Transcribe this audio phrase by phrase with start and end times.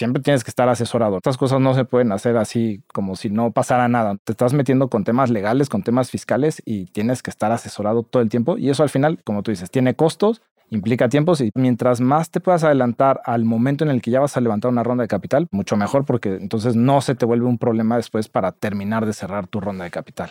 [0.00, 1.18] siempre tienes que estar asesorado.
[1.18, 4.16] Estas cosas no se pueden hacer así como si no pasara nada.
[4.24, 8.22] Te estás metiendo con temas legales, con temas fiscales y tienes que estar asesorado todo
[8.22, 8.56] el tiempo.
[8.56, 10.40] Y eso al final, como tú dices, tiene costos,
[10.70, 14.38] implica tiempos y mientras más te puedas adelantar al momento en el que ya vas
[14.38, 17.58] a levantar una ronda de capital, mucho mejor porque entonces no se te vuelve un
[17.58, 20.30] problema después para terminar de cerrar tu ronda de capital.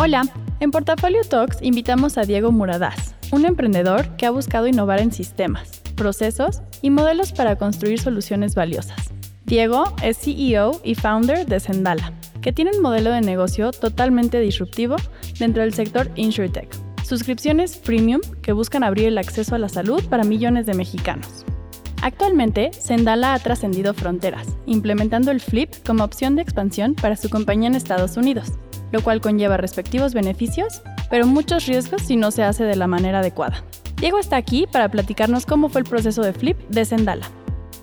[0.00, 0.22] Hola.
[0.60, 5.82] En Portafolio Talks invitamos a Diego Muradaz, un emprendedor que ha buscado innovar en sistemas,
[5.96, 9.10] procesos y modelos para construir soluciones valiosas.
[9.44, 14.94] Diego es CEO y founder de Sendala, que tiene un modelo de negocio totalmente disruptivo
[15.40, 16.68] dentro del sector InsurTech.
[17.02, 21.44] Suscripciones freemium que buscan abrir el acceso a la salud para millones de mexicanos.
[22.02, 27.66] Actualmente, Sendala ha trascendido fronteras, implementando el Flip como opción de expansión para su compañía
[27.66, 28.52] en Estados Unidos
[28.92, 33.20] lo cual conlleva respectivos beneficios, pero muchos riesgos si no se hace de la manera
[33.20, 33.64] adecuada.
[33.96, 37.28] Diego está aquí para platicarnos cómo fue el proceso de Flip de Sendala.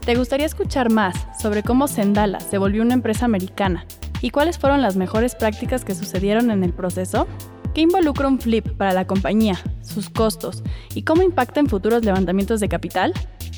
[0.06, 3.86] ¿Te gustaría escuchar más sobre cómo Sendala se volvió una empresa americana
[4.22, 7.28] y cuáles fueron las mejores prácticas que sucedieron en el proceso?
[7.74, 12.60] ¿Qué involucra un flip para la compañía, sus costos y cómo impacta en futuros levantamientos
[12.60, 13.14] de capital?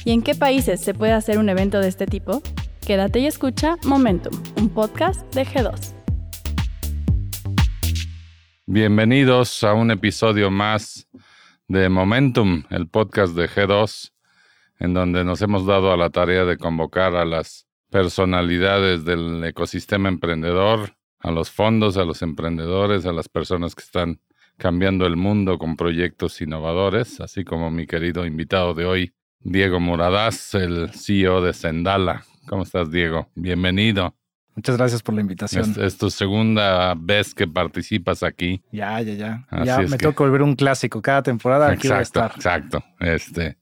[0.05, 2.41] ¿Y en qué países se puede hacer un evento de este tipo?
[2.79, 5.96] Quédate y escucha Momentum, un podcast de G2.
[8.69, 11.07] Bienvenidos a un episodio más
[11.69, 14.11] de Momentum, el podcast de G2,
[14.79, 20.09] en donde nos hemos dado a la tarea de convocar a las personalidades del ecosistema
[20.09, 24.19] emprendedor, a los fondos, a los emprendedores, a las personas que están
[24.57, 30.55] cambiando el mundo con proyectos innovadores, así como mi querido invitado de hoy, Diego Muradaz,
[30.55, 32.25] el CEO de Sendala.
[32.49, 33.29] ¿Cómo estás, Diego?
[33.33, 34.13] Bienvenido.
[34.57, 35.75] Muchas gracias por la invitación.
[35.79, 38.59] Es, tu segunda vez que participas aquí.
[38.71, 39.63] Ya, ya, ya.
[39.63, 40.99] ya me toca volver un clásico.
[40.99, 42.31] Cada temporada aquí voy a estar.
[42.35, 42.83] Exacto.
[42.99, 43.59] Este,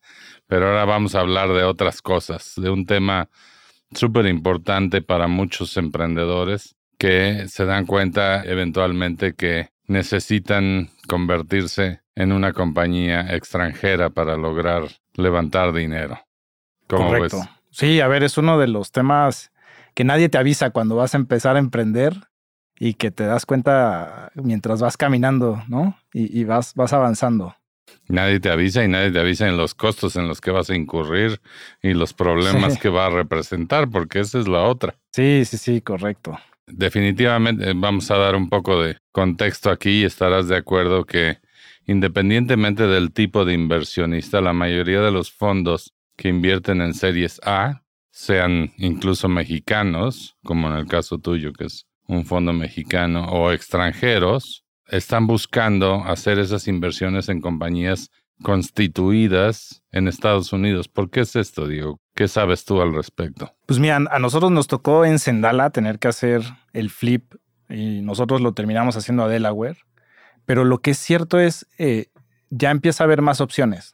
[0.48, 3.28] pero ahora vamos a hablar de otras cosas, de un tema
[3.92, 12.54] súper importante para muchos emprendedores que se dan cuenta eventualmente que necesitan convertirse en una
[12.54, 14.84] compañía extranjera para lograr
[15.16, 16.22] levantar dinero.
[16.88, 17.42] Correcto.
[17.70, 19.52] Sí, a ver, es uno de los temas
[19.96, 22.14] que nadie te avisa cuando vas a empezar a emprender
[22.78, 25.98] y que te das cuenta mientras vas caminando, ¿no?
[26.14, 27.56] Y, vas, vas avanzando.
[28.08, 30.76] Nadie te avisa y nadie te avisa en los costos en los que vas a
[30.76, 31.40] incurrir
[31.82, 34.96] y los problemas que va a representar, porque esa es la otra.
[35.14, 36.38] Sí, sí, sí, correcto.
[36.68, 41.38] Definitivamente vamos a dar un poco de contexto aquí y estarás de acuerdo que
[41.86, 47.85] independientemente del tipo de inversionista, la mayoría de los fondos que invierten en series A
[48.16, 54.64] sean incluso mexicanos, como en el caso tuyo, que es un fondo mexicano, o extranjeros,
[54.88, 58.10] están buscando hacer esas inversiones en compañías
[58.42, 60.88] constituidas en Estados Unidos.
[60.88, 62.00] ¿Por qué es esto, Diego?
[62.16, 63.54] ¿Qué sabes tú al respecto?
[63.66, 67.34] Pues mira, a nosotros nos tocó en Sendala tener que hacer el flip
[67.68, 69.80] y nosotros lo terminamos haciendo a Delaware,
[70.46, 72.08] pero lo que es cierto es, eh,
[72.50, 73.94] ya empieza a haber más opciones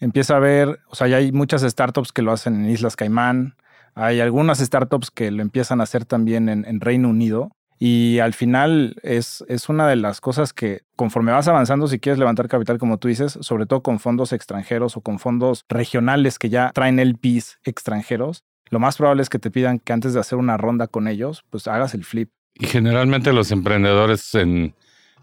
[0.00, 3.54] empieza a ver, o sea, ya hay muchas startups que lo hacen en Islas Caimán,
[3.94, 7.50] hay algunas startups que lo empiezan a hacer también en, Reino Unido.
[7.78, 12.18] Y al final es, es, una de las cosas que conforme vas avanzando, si quieres
[12.18, 16.50] levantar capital, como tú dices, sobre todo con fondos extranjeros o con fondos regionales que
[16.50, 20.20] ya traen el PIS extranjeros, lo más probable es que te pidan que antes de
[20.20, 22.30] hacer una ronda con ellos, pues hagas el flip.
[22.54, 24.74] Y generalmente los emprendedores en,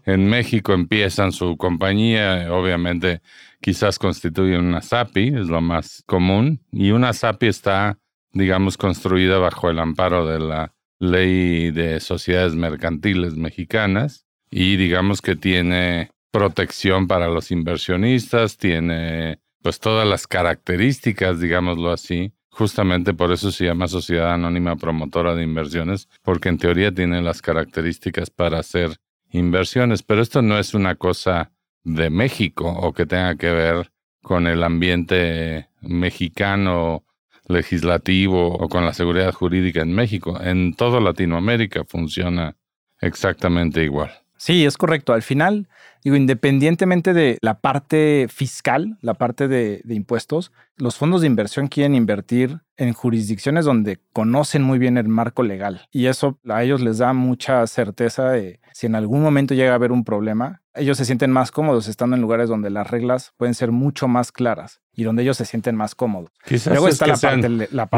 [0.04, 3.20] en México empiezan su compañía, obviamente
[3.60, 7.98] quizás constituyen una SAPI, es lo más común, y una SAPI está,
[8.32, 15.36] digamos, construida bajo el amparo de la ley de sociedades mercantiles mexicanas y digamos que
[15.36, 22.32] tiene protección para los inversionistas, tiene pues todas las características, digámoslo así.
[22.50, 27.40] Justamente por eso se llama Sociedad Anónima Promotora de Inversiones, porque en teoría tiene las
[27.40, 28.96] características para hacer
[29.30, 31.50] inversiones, pero esto no es una cosa
[31.84, 33.90] de México o que tenga que ver
[34.22, 37.04] con el ambiente mexicano
[37.46, 40.38] legislativo o con la seguridad jurídica en México.
[40.40, 42.56] En toda Latinoamérica funciona
[43.00, 44.10] exactamente igual.
[44.38, 45.12] Sí, es correcto.
[45.12, 45.68] Al final,
[46.04, 51.96] digo, independientemente de la parte fiscal, la parte de, impuestos, los fondos de inversión quieren
[51.96, 55.88] invertir en jurisdicciones donde conocen muy bien el marco legal.
[55.90, 59.74] Y eso a ellos les da mucha certeza de si en algún momento llega a
[59.74, 63.54] haber un problema, ellos se sienten más cómodos estando en lugares donde las reglas pueden
[63.54, 66.30] ser mucho más claras y donde ellos se sienten más cómodos.
[66.44, 67.48] Quizás Luego está la, parte,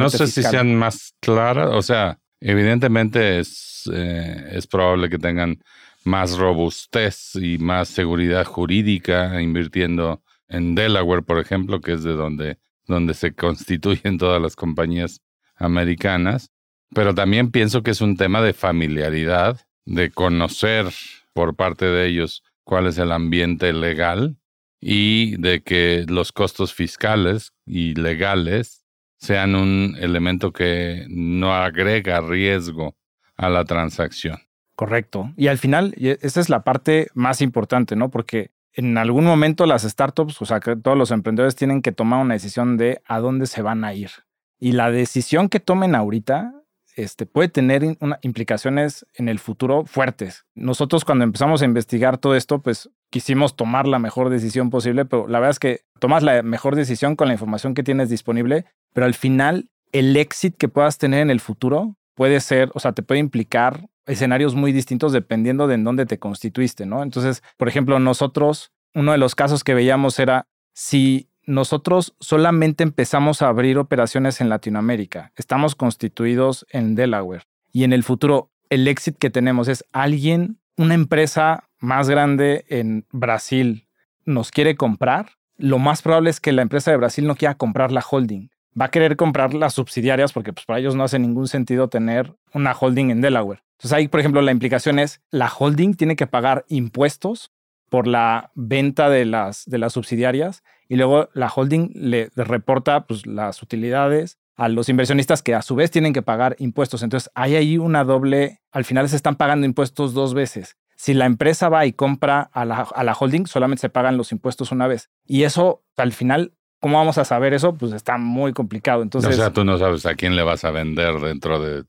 [0.01, 5.63] No sé si sean más claras, o sea, evidentemente es, eh, es probable que tengan
[6.05, 12.57] más robustez y más seguridad jurídica invirtiendo en Delaware, por ejemplo, que es de donde,
[12.87, 15.21] donde se constituyen todas las compañías
[15.57, 16.49] americanas.
[16.95, 19.61] Pero también pienso que es un tema de familiaridad,
[19.91, 20.87] de conocer
[21.33, 24.37] por parte de ellos cuál es el ambiente legal
[24.81, 28.87] y de que los costos fiscales y legales
[29.19, 32.97] sean un elemento que no agrega riesgo
[33.37, 34.39] a la transacción.
[34.77, 35.33] Correcto.
[35.37, 38.11] Y al final, esa es la parte más importante, ¿no?
[38.11, 42.23] Porque en algún momento las startups, o sea, que todos los emprendedores tienen que tomar
[42.23, 44.11] una decisión de a dónde se van a ir.
[44.59, 46.60] Y la decisión que tomen ahorita
[47.03, 50.45] este, puede tener implicaciones en el futuro fuertes.
[50.55, 55.27] Nosotros cuando empezamos a investigar todo esto, pues quisimos tomar la mejor decisión posible, pero
[55.27, 59.07] la verdad es que tomas la mejor decisión con la información que tienes disponible, pero
[59.07, 63.03] al final el éxito que puedas tener en el futuro puede ser, o sea, te
[63.03, 67.03] puede implicar escenarios muy distintos dependiendo de en dónde te constituiste, ¿no?
[67.03, 73.43] Entonces, por ejemplo, nosotros, uno de los casos que veíamos era si nosotros solamente empezamos
[73.43, 77.43] a abrir operaciones en Latinoamérica, estamos constituidos en Delaware
[77.73, 83.05] y en el futuro el éxito que tenemos es alguien, una empresa más grande en
[83.11, 83.89] Brasil
[84.25, 87.91] nos quiere comprar, lo más probable es que la empresa de Brasil no quiera comprar
[87.91, 88.49] la holding.
[88.81, 92.33] Va a querer comprar las subsidiarias porque pues, para ellos no hace ningún sentido tener
[92.55, 93.65] una holding en Delaware.
[93.73, 97.51] Entonces ahí, por ejemplo, la implicación es la holding tiene que pagar impuestos
[97.91, 103.27] por la venta de las, de las subsidiarias y luego la holding le reporta pues,
[103.27, 107.03] las utilidades a los inversionistas que a su vez tienen que pagar impuestos.
[107.03, 110.77] Entonces hay ahí una doble, al final se están pagando impuestos dos veces.
[110.97, 114.33] Si la empresa va y compra a la, a la holding, solamente se pagan los
[114.33, 115.11] impuestos una vez.
[115.27, 117.75] Y eso, al final, ¿cómo vamos a saber eso?
[117.75, 119.03] Pues está muy complicado.
[119.03, 121.85] Entonces, o sea, tú no sabes a quién le vas a vender dentro de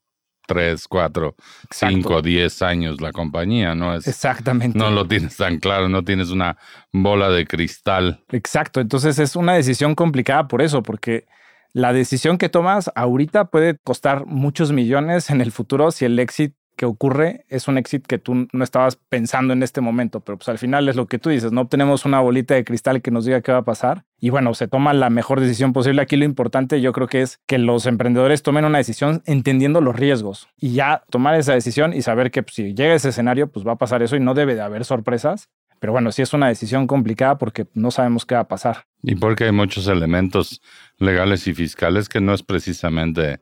[0.48, 1.36] tres, cuatro,
[1.70, 3.96] cinco, diez años la compañía, ¿no?
[3.96, 4.78] Es, Exactamente.
[4.78, 6.58] No lo tienes tan claro, no tienes una
[6.92, 8.24] bola de cristal.
[8.32, 11.26] Exacto, entonces es una decisión complicada por eso, porque
[11.74, 16.56] la decisión que tomas ahorita puede costar muchos millones en el futuro si el éxito
[16.76, 20.50] que ocurre es un éxito que tú no estabas pensando en este momento, pero pues
[20.50, 23.26] al final es lo que tú dices, no obtenemos una bolita de cristal que nos
[23.26, 26.04] diga qué va a pasar y bueno, se toma la mejor decisión posible.
[26.04, 29.96] Aquí lo importante yo creo que es que los emprendedores tomen una decisión entendiendo los
[29.96, 33.68] riesgos y ya tomar esa decisión y saber que pues, si llega ese escenario, pues
[33.68, 35.50] va a pasar eso y no debe de haber sorpresas.
[35.80, 38.86] Pero bueno, sí es una decisión complicada porque no sabemos qué va a pasar.
[39.02, 40.62] Y porque hay muchos elementos
[41.00, 43.42] legales y fiscales que no es precisamente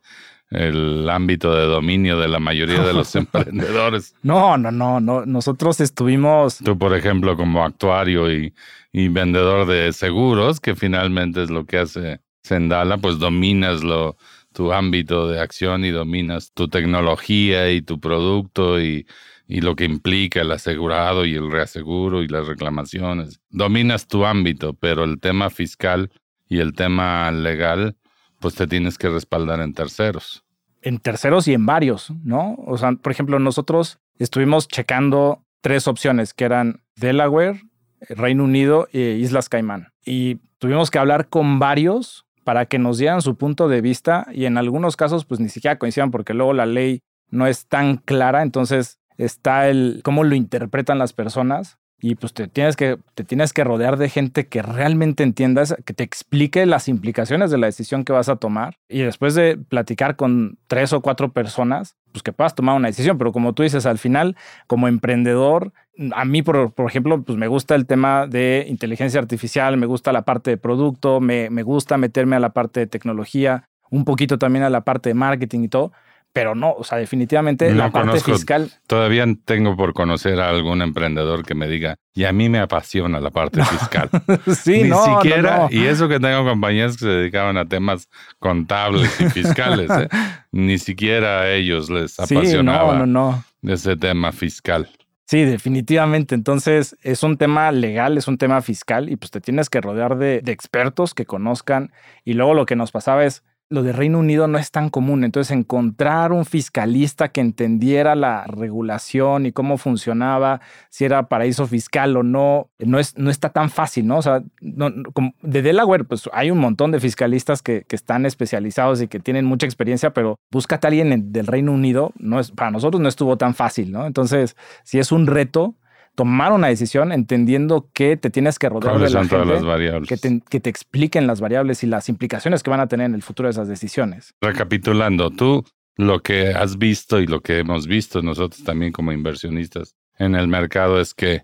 [0.52, 4.16] el ámbito de dominio de la mayoría de los emprendedores.
[4.24, 5.26] No, no, no, no.
[5.26, 6.58] Nosotros estuvimos.
[6.58, 8.54] Tú, por ejemplo, como actuario y,
[8.92, 14.18] vendedor de seguros, que finalmente es lo que hace Sendala, pues dominas lo,
[14.54, 19.06] tu ámbito de acción y dominas tu tecnología y tu producto y,
[19.48, 23.40] y lo que implica el asegurado y el reaseguro y las reclamaciones.
[23.50, 26.12] Dominas tu ámbito, pero el tema fiscal
[26.48, 27.96] y el tema legal
[28.40, 30.44] pues te tienes que respaldar en terceros.
[30.82, 32.56] En terceros y en varios, ¿no?
[32.66, 37.62] O sea, por ejemplo, nosotros estuvimos checando tres opciones que eran Delaware,
[38.02, 39.90] Reino Unido e Islas Caimán.
[40.06, 44.46] Y tuvimos que hablar con varios para que nos dieran su punto de vista y
[44.46, 48.42] en algunos casos pues ni siquiera coincidan porque luego la ley no es tan clara,
[48.42, 53.54] entonces está el cómo lo interpretan las personas y pues te tienes que te tienes
[53.54, 58.04] que rodear de gente que realmente entiendas, que te explique las implicaciones de la decisión
[58.04, 62.34] que vas a tomar y después de platicar con tres o cuatro personas, pues que
[62.34, 64.36] puedas tomar una decisión, pero como tú dices, al final
[64.68, 65.74] como emprendedor,
[66.14, 70.14] a mí por, por ejemplo, pues me gusta el tema de inteligencia artificial, me gusta
[70.14, 74.38] la parte de producto, me, me gusta meterme a la parte de tecnología, un poquito
[74.38, 75.92] también a la parte de marketing y todo,
[76.34, 78.72] pero no, o sea, definitivamente la parte fiscal.
[78.88, 83.20] Todavía tengo por conocer a algún emprendedor que me diga, y a mí me apasiona
[83.20, 84.10] la parte fiscal.
[84.56, 89.20] sí, Ni no, siquiera, y eso que tengo compañías que se dedicaban a temas contables
[89.20, 90.08] y fiscales, ¿eh?
[90.52, 94.90] ni siquiera a ellos les apasionaba ese tema fiscal.
[95.26, 96.34] Sí, definitivamente.
[96.34, 100.18] Entonces es un tema legal, es un tema fiscal y pues te tienes que rodear
[100.18, 101.92] de, de expertos que conozcan.
[102.26, 105.24] Y luego lo que nos pasaba es, lo de Reino Unido no es tan común.
[105.24, 110.60] Entonces, encontrar un fiscalista que entendiera la regulación y cómo funcionaba,
[110.90, 114.18] si era paraíso fiscal o no, no, es, no está tan fácil, ¿no?
[114.18, 119.20] O sea, de Delaware, pues hay un montón de fiscalistas que, están especializados y que
[119.20, 123.10] tienen mucha experiencia, pero búscate a alguien del Reino Unido, no es, para nosotros no
[123.10, 124.06] estuvo tan fácil, ¿no?
[124.06, 125.76] Entonces, si es un reto,
[126.20, 130.10] tomar una decisión entendiendo que te tienes que rodear de la gente, las variables?
[130.10, 133.16] Que, te, que te expliquen las variables y las implicaciones que van a tener en
[133.16, 134.36] el futuro de esas decisiones.
[134.42, 135.64] Recapitulando, tú
[135.96, 140.50] lo que has visto y lo que hemos visto nosotros también como inversionistas en el
[140.50, 141.44] mercado es que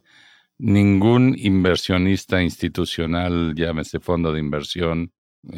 [0.57, 5.13] ningún inversionista institucional, llámese fondo de inversión,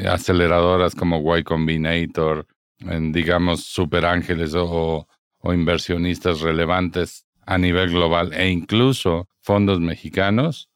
[0.07, 2.45] aceleradoras como Y Combinator,
[2.81, 5.07] en, digamos, super ángeles o,
[5.39, 10.69] o inversionistas relevantes a nivel global e incluso fondos mexicanos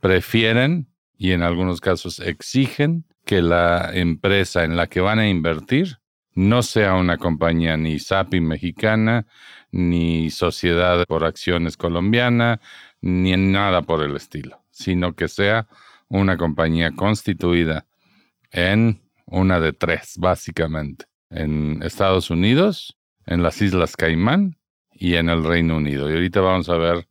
[0.00, 5.98] prefieren y en algunos casos exigen que la empresa en la que van a invertir
[6.34, 9.26] no sea una compañía ni SAPI mexicana,
[9.70, 12.60] ni sociedad por acciones colombiana,
[13.00, 15.68] ni nada por el estilo, sino que sea
[16.08, 17.86] una compañía constituida
[18.50, 22.96] en una de tres, básicamente, en Estados Unidos,
[23.26, 24.57] en las Islas Caimán
[24.98, 26.10] y en el Reino Unido.
[26.10, 27.08] Y ahorita vamos a ver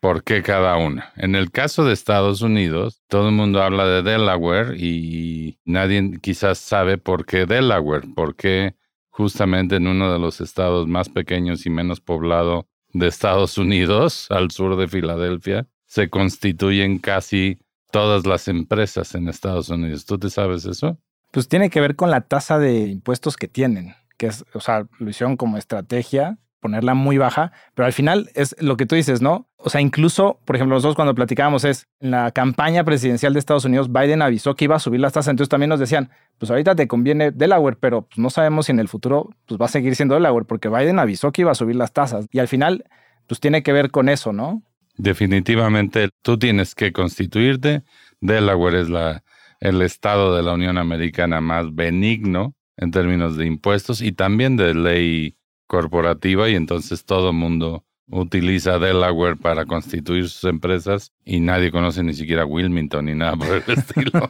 [0.00, 1.12] por qué cada una.
[1.16, 6.58] En el caso de Estados Unidos, todo el mundo habla de Delaware y nadie quizás
[6.58, 8.74] sabe por qué Delaware, porque
[9.10, 14.50] justamente en uno de los estados más pequeños y menos poblado de Estados Unidos, al
[14.50, 17.58] sur de Filadelfia, se constituyen casi
[17.90, 20.06] todas las empresas en Estados Unidos.
[20.06, 20.98] ¿Tú te sabes eso?
[21.32, 24.86] Pues tiene que ver con la tasa de impuestos que tienen, que es, o sea,
[24.98, 29.20] lo hicieron como estrategia ponerla muy baja, pero al final es lo que tú dices,
[29.20, 29.48] ¿no?
[29.56, 33.64] O sea, incluso, por ejemplo, nosotros cuando platicábamos es, en la campaña presidencial de Estados
[33.64, 36.74] Unidos, Biden avisó que iba a subir las tasas, entonces también nos decían, pues ahorita
[36.74, 39.96] te conviene Delaware, pero pues no sabemos si en el futuro pues va a seguir
[39.96, 42.84] siendo Delaware, porque Biden avisó que iba a subir las tasas y al final,
[43.26, 44.62] pues tiene que ver con eso, ¿no?
[44.96, 47.82] Definitivamente, tú tienes que constituirte.
[48.20, 49.22] Delaware es la,
[49.60, 54.74] el estado de la Unión Americana más benigno en términos de impuestos y también de
[54.74, 55.36] ley
[55.70, 62.02] corporativa y entonces todo el mundo utiliza Delaware para constituir sus empresas y nadie conoce
[62.02, 64.28] ni siquiera Wilmington ni nada por el estilo.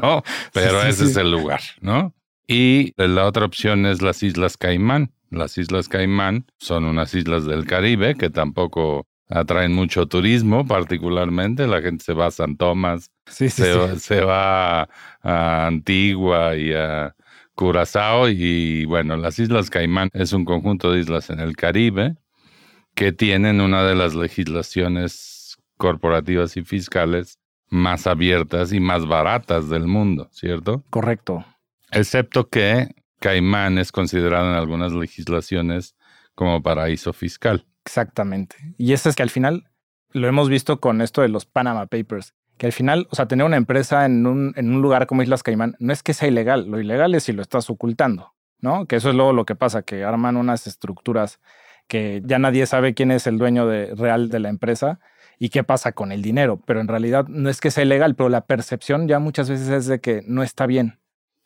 [0.00, 0.22] ¿no?
[0.52, 2.14] Pero ese es el lugar, ¿no?
[2.46, 5.10] Y la otra opción es las Islas Caimán.
[5.28, 11.66] Las Islas Caimán son unas islas del Caribe que tampoco atraen mucho turismo, particularmente.
[11.66, 14.88] La gente se va a San Tomás, se, se, va
[15.20, 17.16] a Antigua y a
[17.56, 22.16] Curazao y bueno, las Islas Caimán es un conjunto de islas en el Caribe
[22.94, 29.86] que tienen una de las legislaciones corporativas y fiscales más abiertas y más baratas del
[29.86, 30.84] mundo, ¿cierto?
[30.90, 31.44] Correcto.
[31.90, 35.96] Excepto que Caimán es considerado en algunas legislaciones
[36.34, 37.66] como paraíso fiscal.
[37.84, 38.56] Exactamente.
[38.76, 39.70] Y eso es que al final
[40.10, 43.44] lo hemos visto con esto de los Panama Papers que al final, o sea, tener
[43.44, 46.66] una empresa en un, en un lugar como Islas Caimán no es que sea ilegal,
[46.68, 48.86] lo ilegal es si lo estás ocultando, ¿no?
[48.86, 51.40] Que eso es luego lo que pasa, que arman unas estructuras
[51.88, 54.98] que ya nadie sabe quién es el dueño real de la empresa
[55.38, 58.28] y qué pasa con el dinero, pero en realidad no es que sea ilegal, pero
[58.28, 60.98] la percepción ya muchas veces es de que no está bien.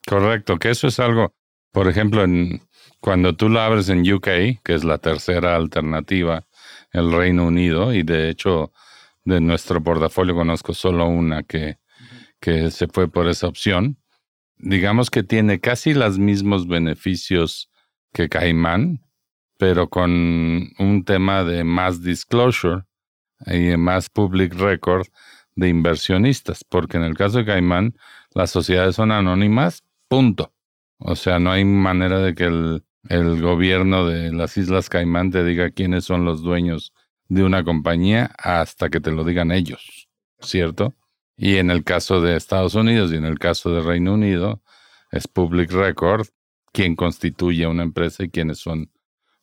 [0.07, 1.33] Correcto, que eso es algo,
[1.71, 2.61] por ejemplo, en,
[2.99, 6.45] cuando tú lo abres en UK, que es la tercera alternativa,
[6.91, 8.71] el Reino Unido, y de hecho
[9.25, 11.77] de nuestro portafolio conozco solo una que,
[12.39, 13.97] que se fue por esa opción.
[14.57, 17.69] Digamos que tiene casi los mismos beneficios
[18.13, 19.03] que Caimán,
[19.57, 20.11] pero con
[20.79, 22.83] un tema de más disclosure
[23.45, 25.07] y más public record
[25.55, 27.95] de inversionistas, porque en el caso de Caimán
[28.33, 30.53] las sociedades son anónimas, punto.
[30.97, 35.43] O sea, no hay manera de que el, el gobierno de las Islas Caimán te
[35.43, 36.93] diga quiénes son los dueños
[37.31, 40.09] de una compañía hasta que te lo digan ellos,
[40.41, 40.95] ¿cierto?
[41.37, 44.61] Y en el caso de Estados Unidos y en el caso de Reino Unido,
[45.11, 46.27] es Public Record
[46.73, 48.91] quien constituye una empresa y quiénes son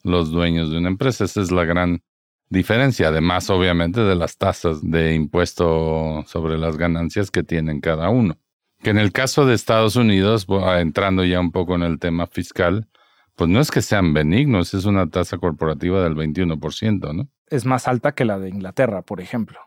[0.03, 1.25] los dueños de una empresa.
[1.25, 2.03] Esa es la gran
[2.51, 8.39] diferencia, además obviamente de las tasas de impuesto sobre las ganancias que tienen cada uno.
[8.83, 12.87] Que en el caso de Estados Unidos, entrando ya un poco en el tema fiscal,
[13.35, 17.31] pues no es que sean benignos, es una tasa corporativa del 21%, ¿no?
[17.51, 19.59] Es más alta que la de Inglaterra, por ejemplo.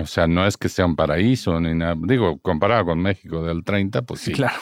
[0.00, 1.94] O sea, no es que sea un paraíso ni nada.
[1.98, 4.32] Digo, comparado con México del 30, pues sí.
[4.32, 4.58] Claro.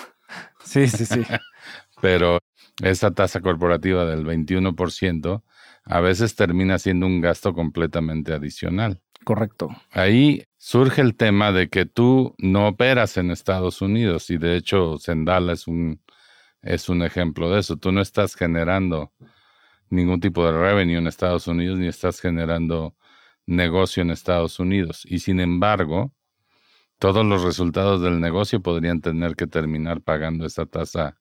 [0.65, 1.23] Sí, sí, sí.
[2.01, 2.39] Pero
[2.83, 5.43] esa tasa corporativa del 21%
[5.85, 9.01] a veces termina siendo un gasto completamente adicional.
[9.25, 9.69] Correcto.
[9.91, 14.99] Ahí surge el tema de que tú no operas en Estados Unidos y de hecho
[14.99, 16.01] Sendala es un
[16.63, 17.77] es un ejemplo de eso.
[17.77, 19.13] Tú no estás generando
[19.91, 22.95] ningún tipo de revenue en Estados Unidos ni estás generando
[23.47, 25.05] negocio en Estados Unidos.
[25.05, 26.13] Y sin embargo,
[26.99, 31.17] todos los resultados del negocio podrían tener que terminar pagando esa tasa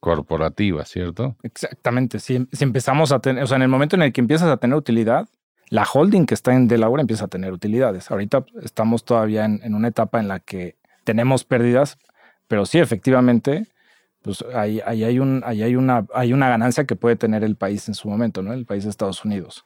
[0.00, 1.36] corporativa, ¿cierto?
[1.42, 2.18] Exactamente.
[2.18, 4.76] Si, empezamos a tener, o sea, en el momento en el que empiezas a tener
[4.76, 5.28] utilidad,
[5.68, 8.10] la holding que está en Delaware empieza a tener utilidades.
[8.10, 11.98] Ahorita estamos todavía en, en una etapa en la que tenemos pérdidas,
[12.48, 13.68] pero sí, efectivamente,
[14.22, 17.56] pues ahí, ahí, hay un, ahí hay, una, hay una ganancia que puede tener el
[17.56, 18.52] país en su momento, ¿no?
[18.52, 19.64] El país de Estados Unidos.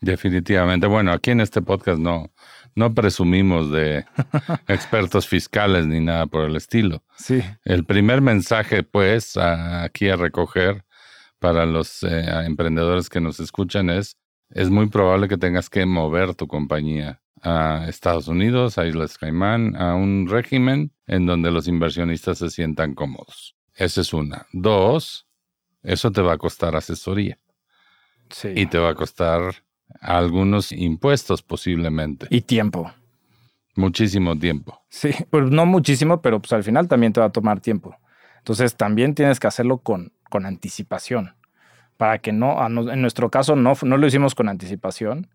[0.00, 0.86] Definitivamente.
[0.86, 2.32] Bueno, aquí en este podcast no,
[2.74, 4.06] no presumimos de
[4.68, 7.02] expertos fiscales ni nada por el estilo.
[7.16, 7.42] Sí.
[7.64, 10.84] El primer mensaje, pues, aquí a recoger
[11.38, 14.16] para los eh, emprendedores que nos escuchan es,
[14.50, 19.76] es muy probable que tengas que mover tu compañía a Estados Unidos, a Islas Caimán,
[19.76, 23.56] a un régimen en donde los inversionistas se sientan cómodos.
[23.80, 24.46] Esa es una.
[24.52, 25.26] Dos,
[25.82, 27.38] eso te va a costar asesoría.
[28.28, 28.50] Sí.
[28.54, 29.40] Y te va a costar
[30.02, 32.26] algunos impuestos posiblemente.
[32.28, 32.92] Y tiempo.
[33.76, 34.82] Muchísimo tiempo.
[34.90, 37.96] Sí, pues no muchísimo, pero pues al final también te va a tomar tiempo.
[38.36, 41.34] Entonces también tienes que hacerlo con, con anticipación.
[41.96, 45.30] Para que no, en nuestro caso no, no lo hicimos con anticipación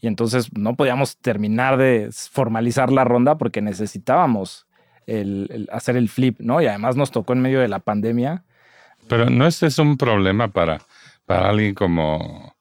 [0.00, 4.66] y entonces no podíamos terminar de formalizar la ronda porque necesitábamos
[5.06, 6.60] el, hacer el flip, ¿no?
[6.60, 8.44] Y además nos tocó en medio de la pandemia.
[9.08, 10.80] Pero no este es un problema para,
[11.26, 12.56] para alguien como,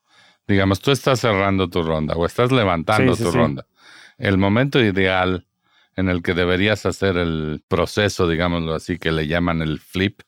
[0.47, 3.65] digamos, tú estás cerrando tu ronda o estás levantando tu ronda.
[4.17, 5.47] El momento ideal
[5.95, 10.21] en el que deberías hacer el proceso, digámoslo así, que le llaman el flip,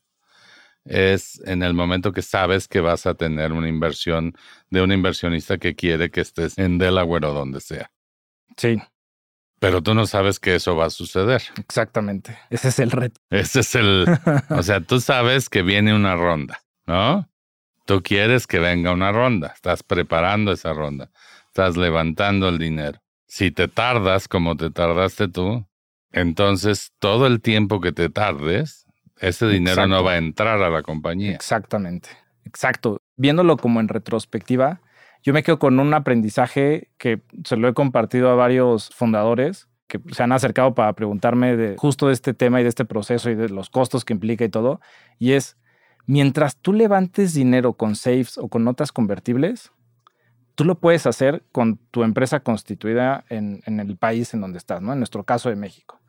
[0.86, 4.34] es en el momento que sabes que vas a tener una inversión
[4.69, 7.91] de un inversionista que quiere que estés en Delaware o donde sea.
[8.55, 8.77] Sí.
[9.65, 11.41] Pero tú no sabes que eso va a suceder.
[11.57, 12.38] Exactamente.
[12.51, 13.19] Ese es el reto.
[13.31, 14.05] Ese es el...
[14.50, 17.27] o sea, tú sabes que viene una ronda, ¿no?
[17.86, 19.53] Tú quieres que venga una ronda.
[19.55, 21.10] Estás preparando esa ronda.
[21.48, 23.01] Estás levantando el dinero.
[23.25, 25.65] Si te tardas como te tardaste tú,
[26.12, 28.86] entonces todo el tiempo que te tardes,
[29.17, 31.34] ese dinero no va a entrar a la compañía.
[31.34, 32.10] Exactamente.
[32.43, 33.01] Exacto.
[33.15, 34.81] Viéndolo como en retrospectiva,
[35.25, 40.00] yo me quedo con un aprendizaje que se lo he compartido a varios fundadores que
[40.11, 43.35] se han acercado para preguntarme de justo de este tema y de este proceso y
[43.35, 44.81] de los costos que implica y todo.
[45.18, 45.57] Y es,
[46.05, 49.72] mientras tú levantes dinero con safes o con notas convertibles,
[50.53, 54.94] tú lo puedes hacer con tu empresa constituida en, el país en donde estás, ¿no?
[54.94, 56.00] En nuestro caso de México.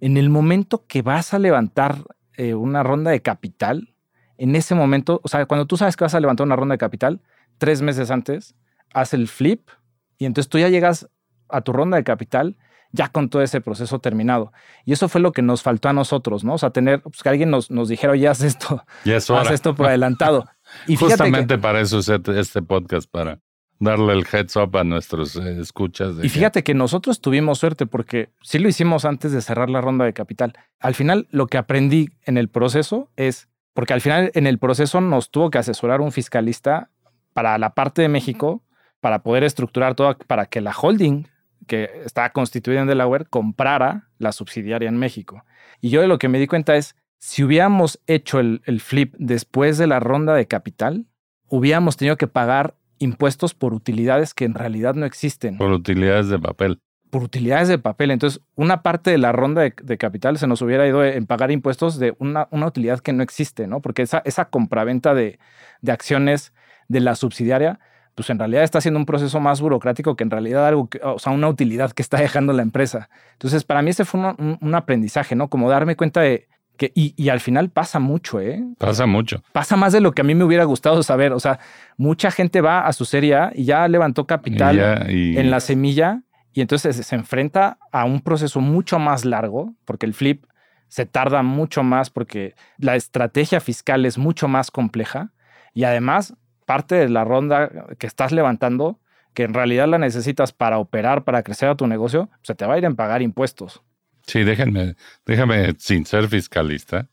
[0.00, 3.94] En el momento que vas a levantar eh, una ronda de capital,
[4.36, 6.78] en ese momento, o sea, cuando tú sabes que vas a levantar una ronda de
[6.78, 7.20] capital,
[7.58, 8.54] tres meses antes,
[8.92, 9.68] haz el flip
[10.16, 11.08] y entonces tú ya llegas
[11.48, 12.56] a tu ronda de capital
[12.92, 14.52] ya con todo ese proceso terminado.
[14.84, 16.54] Y eso fue lo que nos faltó a nosotros, ¿no?
[16.54, 19.86] O sea, tener, pues que alguien nos, nos dijera, oye, haz esto, haz esto por
[19.86, 20.46] adelantado.
[20.86, 23.40] Y Justamente para eso es este podcast, para
[23.78, 26.16] darle el heads up a nuestros eh, escuchas.
[26.22, 26.72] y fíjate que...
[26.72, 30.52] que nosotros tuvimos suerte porque sí lo hicimos antes de cerrar la ronda de capital.
[30.78, 35.00] Al final, lo que aprendí en el proceso es, porque al final en el proceso
[35.00, 36.90] nos tuvo que asesorar un fiscalista
[37.38, 38.64] para la parte de México,
[38.98, 41.28] para poder estructurar todo, para que la holding
[41.68, 45.44] que está constituida en Delaware comprara la subsidiaria en México.
[45.80, 49.78] Y yo de lo que me di cuenta es, si hubiéramos hecho el, flip después
[49.78, 51.06] de la ronda de capital,
[51.46, 55.58] hubiéramos tenido que pagar impuestos por utilidades que en realidad no existen.
[55.58, 56.80] Por utilidades de papel.
[57.08, 58.10] Por utilidades de papel.
[58.10, 62.00] Entonces, una parte de la ronda de, capital se nos hubiera ido en pagar impuestos
[62.00, 63.80] de una, una utilidad que no existe, ¿no?
[63.80, 65.38] Porque esa, esa compraventa de,
[65.82, 66.52] de acciones
[66.88, 67.78] de la subsidiaria,
[68.14, 71.32] pues en realidad está haciendo un proceso más burocrático que en realidad algo, o sea,
[71.32, 73.08] una utilidad que está dejando la empresa.
[73.34, 75.48] Entonces, para mí ese fue un, aprendizaje, ¿no?
[75.48, 78.64] Como darme cuenta de que, y, al final pasa mucho, ¿eh?
[78.78, 79.42] Pasa mucho.
[79.52, 81.32] Pasa más de lo que a mí me hubiera gustado saber.
[81.32, 81.60] O sea,
[81.96, 86.22] mucha gente va a su serie y ya levantó capital en la semilla
[86.52, 90.44] y entonces se enfrenta a un proceso mucho más largo, porque el flip
[90.88, 95.30] se tarda mucho más, porque la estrategia fiscal es mucho más compleja
[95.72, 96.34] y además
[96.68, 99.00] parte de la ronda que estás levantando,
[99.32, 102.74] que en realidad la necesitas para operar, para crecer a tu negocio, se te va
[102.74, 103.82] a ir en pagar impuestos.
[104.26, 107.08] Sí, déjenme, déjame, sin ser fiscalista,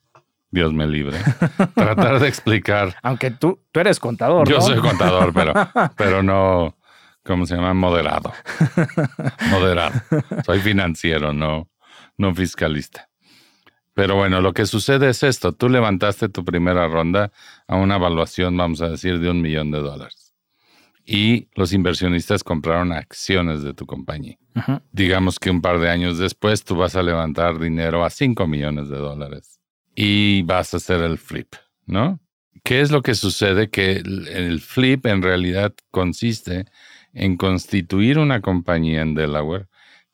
[0.51, 1.19] Dios me libre,
[1.73, 2.95] tratar de explicar.
[3.01, 4.45] Aunque tú, tú eres contador.
[4.45, 5.53] Yo soy contador, pero,
[5.95, 6.75] pero no,
[7.23, 7.73] ¿cómo se llama?
[7.73, 8.33] Moderado.
[9.51, 9.93] Moderado.
[10.45, 11.69] Soy financiero, no,
[12.17, 13.07] no fiscalista.
[13.95, 15.53] Pero bueno, lo que sucede es esto.
[15.53, 17.31] Tú levantaste tu primera ronda
[17.67, 20.35] a una evaluación, vamos a decir, de un millón de dólares.
[21.05, 24.37] Y los inversionistas compraron acciones de tu compañía.
[24.91, 28.89] Digamos que un par de años después tú vas a levantar dinero a 5 millones
[28.89, 29.59] de dólares
[29.95, 31.55] y vas a hacer el flip.
[31.85, 32.19] ¿no?
[32.63, 33.69] ¿Qué es lo que sucede?
[33.69, 36.65] Que el flip en realidad consiste
[37.13, 39.67] en constituir una compañía en Delaware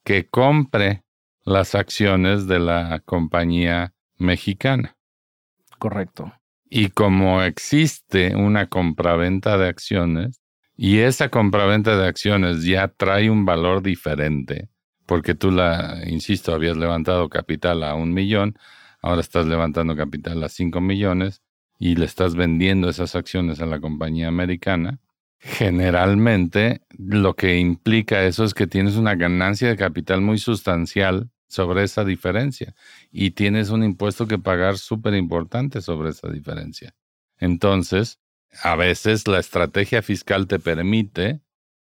[0.04, 1.04] que compre
[1.44, 4.96] las acciones de la compañía mexicana.
[5.78, 6.34] Correcto.
[6.70, 10.42] Y como existe una compraventa de acciones,
[10.78, 14.70] y esa compraventa de acciones ya trae un valor diferente,
[15.06, 18.58] porque tú la, insisto, habías levantado capital a un millón,
[19.02, 21.42] ahora estás levantando capital a cinco millones
[21.78, 25.00] y le estás vendiendo esas acciones a la compañía americana,
[25.40, 31.84] generalmente lo que implica eso es que tienes una ganancia de capital muy sustancial sobre
[31.84, 32.74] esa diferencia
[33.12, 36.96] y tienes un impuesto que pagar súper importante sobre esa diferencia.
[37.38, 38.20] Entonces,
[38.64, 41.42] a veces la estrategia fiscal te permite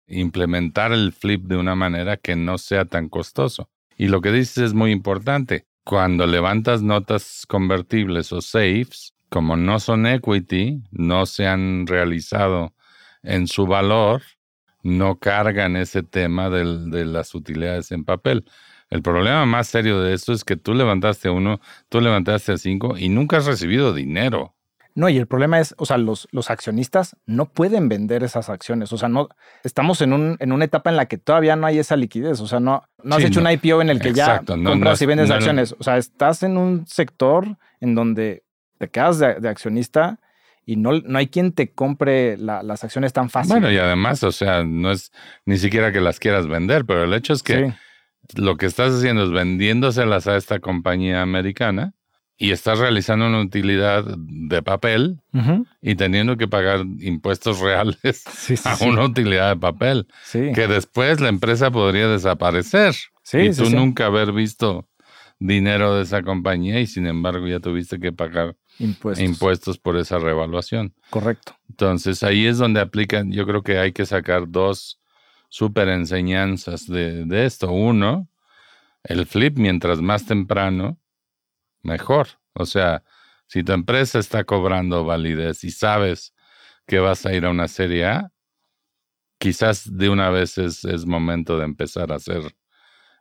[0.07, 3.69] implementar el flip de una manera que no sea tan costoso.
[3.97, 5.65] Y lo que dices es muy importante.
[5.83, 12.73] Cuando levantas notas convertibles o safes, como no son equity, no se han realizado
[13.23, 14.21] en su valor,
[14.83, 18.45] no cargan ese tema de las utilidades en papel.
[18.95, 22.57] El problema más serio de esto es que tú levantaste a uno, tú levantaste a
[22.57, 24.55] cinco y nunca has recibido dinero.
[24.93, 28.93] No, y el problema es, o sea, los, los accionistas no pueden vender esas acciones.
[28.93, 29.27] O sea, no
[29.65, 32.39] estamos en, un, en una etapa en la que todavía no hay esa liquidez.
[32.39, 35.29] O sea, no, no has hecho un IPO en el que ya compras y vendes
[35.29, 35.75] acciones.
[35.77, 38.45] O sea, estás en un sector en donde
[38.77, 40.21] te quedas de, accionista
[40.65, 43.51] y no, no hay quien te compre las acciones tan fácil.
[43.51, 45.11] Bueno, y además, o sea, no es
[45.45, 47.73] ni siquiera que las quieras vender, pero el hecho es que
[48.35, 51.93] lo que estás haciendo es vendiéndoselas a esta compañía americana
[52.37, 55.21] y estás realizando una utilidad de papel
[55.81, 58.23] y teniendo que pagar impuestos reales
[58.65, 62.95] a una utilidad de papel, que después la empresa podría desaparecer
[63.33, 64.87] y tú nunca haber visto
[65.39, 70.93] dinero de esa compañía y sin embargo ya tuviste que pagar impuestos, por esa revaluación.
[71.09, 71.55] Correcto.
[71.69, 74.99] Entonces ahí es donde aplican, yo creo que hay que sacar dos
[75.55, 77.71] super enseñanzas de, de esto.
[77.71, 78.27] Uno,
[79.05, 80.99] el flip mientras más temprano
[81.81, 82.27] mejor.
[82.51, 83.05] O sea,
[83.47, 86.33] si tu empresa está cobrando validez y sabes
[86.85, 88.33] que vas a ir a una serie A,
[89.37, 92.53] quizás de una vez es, momento de empezar a hacer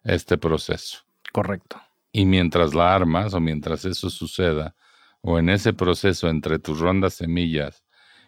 [0.03, 1.05] este proceso.
[1.33, 1.81] Correcto.
[2.11, 4.75] Y mientras la armas o mientras eso suceda,
[5.21, 7.85] o en ese proceso entre tus rondas semillas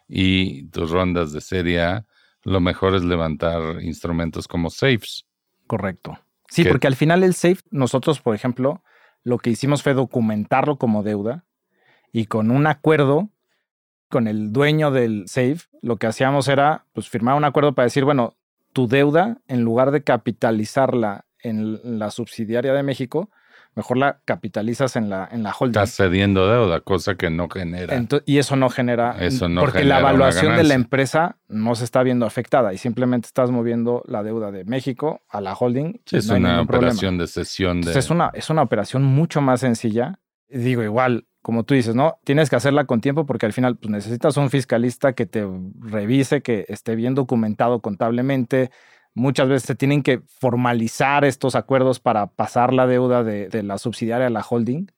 [0.06, 2.06] y tus rondas de serie A,
[2.46, 5.26] lo mejor es levantar instrumentos como safes.
[5.66, 6.16] Correcto.
[6.48, 8.84] Sí, porque al final el safe, nosotros, por ejemplo,
[9.24, 11.44] lo que hicimos fue documentarlo como deuda
[12.12, 13.30] y con un acuerdo
[14.08, 18.04] con el dueño del safe, lo que hacíamos era pues, firmar un acuerdo para decir,
[18.04, 18.36] bueno,
[18.72, 23.28] tu deuda, en lugar de capitalizarla en la subsidiaria de México,
[23.76, 25.78] mejor la capitalizas en la, en la holding.
[25.78, 28.02] Estás cediendo deuda, cosa que no genera.
[28.24, 29.16] y eso no genera.
[29.20, 33.26] Eso no porque la evaluación de la empresa no se está viendo afectada y simplemente
[33.26, 36.00] estás moviendo la deuda de México a la holding.
[36.06, 37.96] Sí, es una operación de cesión de.
[37.96, 40.18] es, una, es una operación mucho más sencilla.
[40.48, 42.18] Digo, igual, como tú dices, ¿no?
[42.24, 45.46] Tienes que hacerla con tiempo porque al final pues, necesitas un fiscalista que te
[45.80, 48.70] revise, que esté bien documentado contablemente
[49.16, 54.26] Muchas veces se tienen que formalizar estos acuerdos para pasar la deuda de, la subsidiaria
[54.26, 54.88] a la holding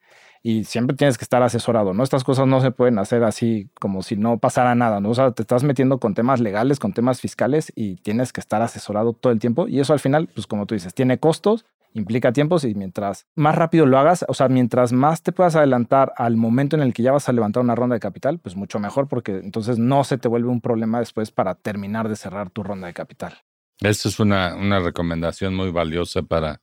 [0.42, 2.02] y siempre tienes que estar asesorado, ¿no?
[2.02, 5.10] Estas cosas no se pueden hacer así como si no pasara nada, ¿no?
[5.10, 8.60] O sea, te estás metiendo con temas legales, con temas fiscales y tienes que estar
[8.60, 12.32] asesorado todo el tiempo y eso al final, pues como tú dices, tiene costos, implica
[12.32, 16.36] tiempos y mientras más rápido lo hagas, o sea, mientras más te puedas adelantar al
[16.36, 19.06] momento en el que ya vas a levantar una ronda de capital, pues mucho mejor
[19.06, 22.88] porque entonces no se te vuelve un problema después para terminar de cerrar tu ronda
[22.88, 23.44] de capital.
[23.80, 26.60] Esta es una, una recomendación muy valiosa para,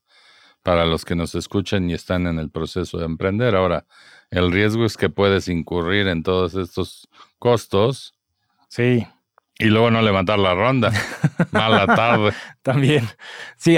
[0.64, 3.56] para los que nos escuchan y están en el proceso de emprender.
[3.56, 3.86] Ahora,
[4.32, 7.08] el riesgo es que puedes incurrir en todos estos
[7.40, 8.16] costos.
[8.68, 9.08] Sí.
[9.58, 10.92] Y luego no levantar la ronda.
[11.52, 12.34] Mala tarde.
[12.62, 13.08] También.
[13.56, 13.78] Sí.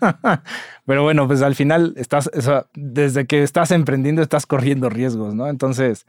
[0.86, 2.30] Pero bueno, pues al final estás,
[2.74, 5.48] desde que estás emprendiendo estás corriendo riesgos, ¿no?
[5.48, 6.06] Entonces,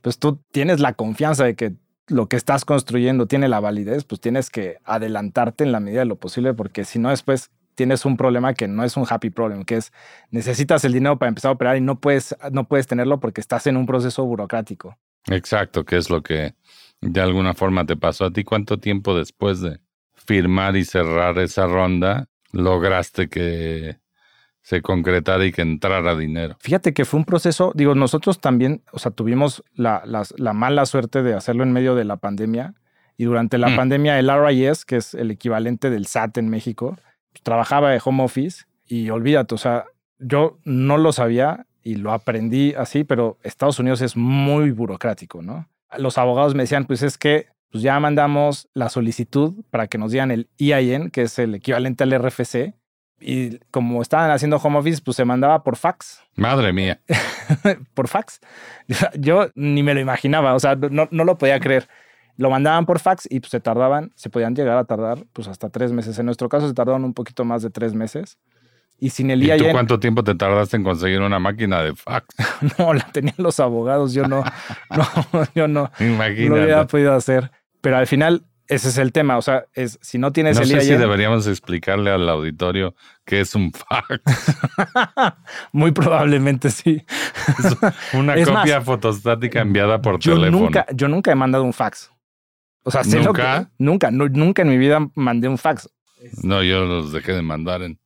[0.00, 1.74] pues tú tienes la confianza de que
[2.08, 6.06] lo que estás construyendo tiene la validez, pues tienes que adelantarte en la medida de
[6.06, 9.64] lo posible, porque si no después tienes un problema que no es un happy problem,
[9.64, 9.92] que es
[10.30, 13.66] necesitas el dinero para empezar a operar y no puedes, no puedes tenerlo porque estás
[13.66, 14.96] en un proceso burocrático.
[15.28, 16.54] Exacto, que es lo que
[17.00, 18.44] de alguna forma te pasó a ti.
[18.44, 19.80] ¿Cuánto tiempo después de
[20.14, 24.01] firmar y cerrar esa ronda lograste que
[24.62, 26.56] se concretara y que entrara dinero.
[26.60, 30.02] Fíjate que fue un proceso, digo, nosotros también, o sea, tuvimos la,
[30.54, 32.74] mala suerte de hacerlo en medio de la pandemia
[33.16, 33.76] y durante la mm.
[33.76, 36.96] pandemia el RIS, que es el equivalente del SAT en México,
[37.32, 39.84] pues, trabajaba de home office y olvídate, o sea,
[40.18, 45.68] yo no lo sabía y lo aprendí así, pero Estados Unidos es muy burocrático, ¿no?
[45.98, 50.12] Los abogados me decían, pues es que pues ya mandamos la solicitud para que nos
[50.12, 52.74] dieran el EIN, que es el equivalente al RFC,
[53.22, 56.20] y como estaban haciendo home office, pues se mandaba por fax.
[56.34, 57.00] Madre mía.
[57.94, 58.40] por fax.
[59.14, 61.88] Yo ni me lo imaginaba, o sea, no, no, lo podía creer.
[62.36, 65.70] Lo mandaban por fax y pues se tardaban, se podían llegar a tardar pues hasta
[65.70, 66.18] tres meses.
[66.18, 68.38] En nuestro caso se tardaron un poquito más de tres meses.
[68.98, 72.26] Y sin el ¿Y tú cuánto tiempo te tardaste en conseguir una máquina de fax?
[72.78, 74.44] no, la tenían los abogados, yo no,
[74.90, 76.48] no, yo no, Imagínate.
[76.48, 77.50] no lo hubiera podido hacer.
[77.80, 80.68] Pero al final ese es el tema, o sea, es si no tienes no el
[80.68, 84.20] sé si deberíamos explicarle al auditorio qué es un fax.
[85.72, 87.04] Muy probablemente sí.
[88.12, 90.64] una copia fotostática enviada por yo teléfono.
[90.64, 92.10] Nunca, yo nunca he mandado un fax.
[92.84, 93.70] O sea, ¿Nunca?
[93.78, 95.88] nunca, nunca en mi vida mandé un fax.
[96.42, 98.00] No, yo los dejé de mandar en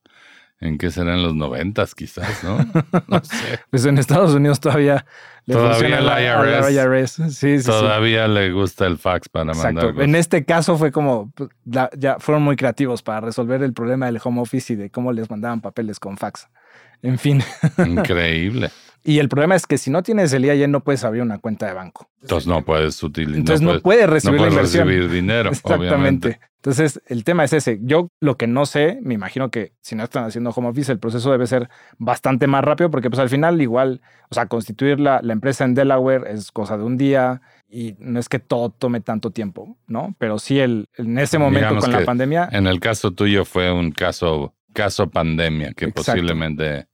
[0.61, 2.59] en qué serán los noventas quizás, ¿no?
[3.09, 3.61] No sé.
[3.71, 5.05] pues en Estados Unidos todavía
[5.47, 7.13] le todavía el IRS.
[7.31, 9.87] Sí, sí, todavía le gusta el fax para Exacto.
[9.87, 10.05] mandar.
[10.05, 14.21] En este caso fue como, pues, ya fueron muy creativos para resolver el problema del
[14.23, 16.49] home office y de cómo les mandaban papeles con fax.
[17.03, 17.43] En fin.
[17.79, 18.71] Increíble.
[19.07, 21.67] Y el problema es que si no tienes el IAN no puedes abrir una cuenta
[21.67, 22.11] de banco.
[22.23, 23.39] Entonces no puedes utilizar.
[23.39, 25.51] Entonces no puedes, recibir no puedes recibir dinero.
[25.53, 26.41] Exactamente.
[26.57, 27.79] Entonces el tema es ese.
[27.83, 30.99] Yo lo que no sé, me imagino que si no están haciendo home office, el
[30.99, 35.21] proceso debe ser bastante más rápido porque pues al final igual, o sea, constituir la,
[35.23, 39.01] la empresa en Delaware es cosa de un día y no es que todo tome
[39.01, 40.17] tanto tiempo, ¿no?
[40.19, 42.49] Pero sí el, en ese momento con la pandemia.
[42.51, 46.89] En el caso tuyo fue un caso, caso pandemia que posiblemente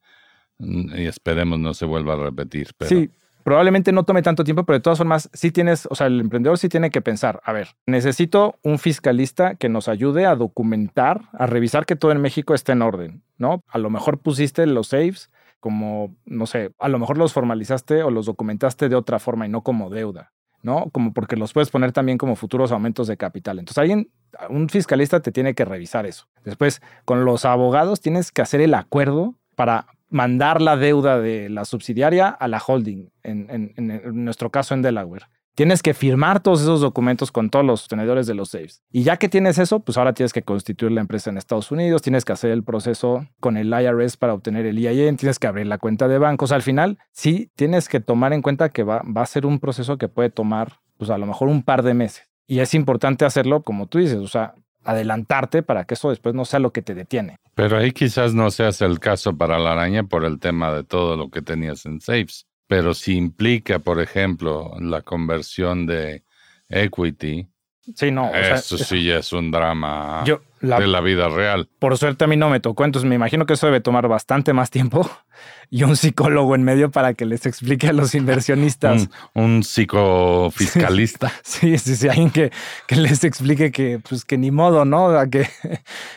[0.62, 2.68] y esperemos no se vuelva a repetir.
[2.82, 3.10] Sí,
[3.42, 6.58] probablemente no tome tanto tiempo, pero de todas formas, sí tienes, o sea, el emprendedor
[6.58, 11.46] sí tiene que pensar, a ver, necesito un fiscalista que nos ayude a documentar, a
[11.46, 13.62] revisar que todo en México esté en orden, ¿no?
[13.68, 15.30] A lo mejor pusiste los saves
[15.62, 19.48] como, no sé, a lo mejor los formalizaste o los documentaste de otra forma y
[19.48, 20.90] no como deuda, ¿no?
[20.90, 23.60] Como porque los puedes poner también como futuros aumentos de capital.
[23.60, 24.10] Entonces, alguien,
[24.48, 26.26] un fiscalista te tiene que revisar eso.
[26.44, 31.64] Después, con los abogados tienes que hacer el acuerdo para mandar la deuda de la
[31.64, 33.72] subsidiaria a la holding, en,
[34.12, 35.26] nuestro caso en Delaware.
[35.54, 38.82] Tienes que firmar todos esos documentos con todos los tenedores de los safes.
[38.90, 42.00] Y ya que tienes eso, pues ahora tienes que constituir la empresa en Estados Unidos,
[42.00, 45.66] tienes que hacer el proceso con el IRS para obtener el EIN, tienes que abrir
[45.66, 46.52] la cuenta de bancos.
[46.52, 49.98] Al final, sí tienes que tomar en cuenta que va, va a ser un proceso
[49.98, 52.30] que puede tomar, pues a lo mejor un par de meses.
[52.46, 56.44] Y es importante hacerlo como tú dices, o sea, adelantarte para que eso después no
[56.44, 57.36] sea lo que te detiene.
[57.54, 61.16] Pero ahí quizás no seas el caso para la araña por el tema de todo
[61.16, 62.46] lo que tenías en Safes.
[62.66, 66.24] Pero si implica, por ejemplo, la conversión de
[66.68, 67.48] equity,
[67.94, 68.32] Sí, no.
[68.32, 70.24] Eso sí es un drama
[70.62, 71.68] de la vida real.
[71.78, 74.52] Por suerte a mí no me tocó, entonces me imagino que eso debe tomar bastante
[74.52, 75.10] más tiempo
[75.70, 79.08] y un psicólogo en medio para que les explique a los inversionistas.
[79.34, 81.32] un, psicofiscalista.
[81.42, 82.50] Sí, sí, sí, alguien que,
[82.86, 85.12] que, les explique que, pues, que ni modo, ¿no?
[85.30, 85.48] Que,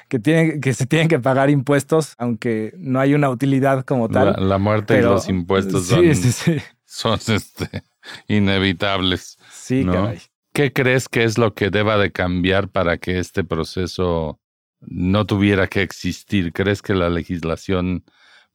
[0.08, 4.36] que, tienen, que se tienen que pagar impuestos, aunque no hay una utilidad como tal.
[4.38, 6.04] La, muerte y los impuestos son,
[6.86, 7.84] son este,
[8.28, 9.38] inevitables.
[9.52, 10.20] Sí, caray.
[10.56, 14.40] ¿Qué crees que es lo que deba de cambiar para que este proceso
[14.80, 16.54] no tuviera que existir?
[16.54, 18.06] ¿Crees que la legislación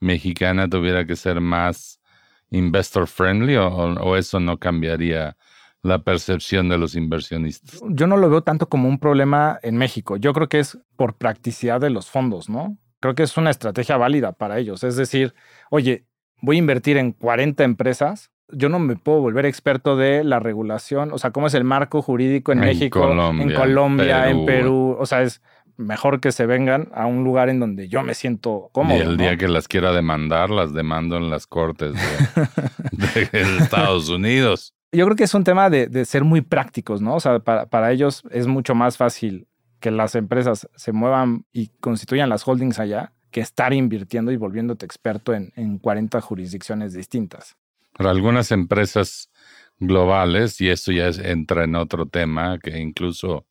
[0.01, 2.01] mexicana tuviera que ser más
[2.49, 5.37] investor friendly o, eso no cambiaría
[5.83, 7.83] la percepción de los inversionistas?
[7.91, 10.17] Yo no lo veo tanto como un problema en México.
[10.17, 12.79] Yo creo que es por practicidad de los fondos, ¿no?
[13.01, 14.85] Creo que es una estrategia válida para ellos.
[14.85, 15.35] Es decir,
[15.69, 16.07] oye,
[16.41, 21.13] voy a invertir en 40 empresas yo no me puedo volver experto de la regulación,
[21.13, 25.23] o sea, cómo es el marco jurídico en, México, en Colombia, en Perú, o sea,
[25.23, 25.43] es
[25.81, 28.99] mejor que se vengan a un lugar en donde yo me siento cómodo.
[28.99, 31.95] Y el día que las quiera demandar, las demando en las cortes
[32.93, 33.29] de,
[33.61, 34.75] Estados Unidos.
[34.93, 37.15] Yo creo que es un tema de, ser muy prácticos, ¿no?
[37.15, 39.47] O sea, para, ellos es mucho más fácil
[39.81, 44.85] que las empresas se muevan y constituyan las holdings allá que estar invirtiendo y volviéndote
[44.85, 47.57] experto en, en 40 jurisdicciones distintas.
[48.01, 49.31] Para algunas empresas
[49.79, 53.47] globales, y esto ya entra en otro tema, que incluso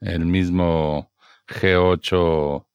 [0.00, 1.12] el mismo
[1.46, 2.66] G8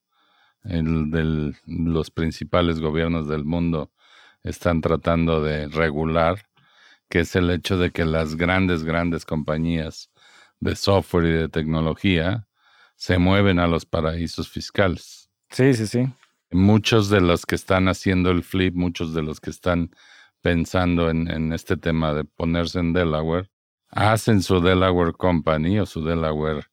[0.62, 3.91] de los principales gobiernos del mundo
[4.43, 6.45] están tratando de regular,
[7.10, 10.12] que es el hecho de que las grandes, grandes compañías
[10.60, 12.47] de software y de tecnología
[12.95, 15.32] se mueven a los paraísos fiscales.
[15.49, 16.08] Sí, sí, sí.
[16.51, 19.89] Muchos de los que están haciendo el flip, muchos de los que están
[20.41, 23.50] pensando en, este tema de ponerse en Delaware,
[23.89, 26.65] hacen su Delaware Company o su Delaware,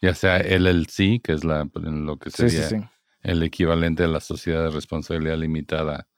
[0.00, 2.90] ya sea LLC, que es la, lo que sería
[3.22, 6.08] el equivalente a la sociedad de responsabilidad limitada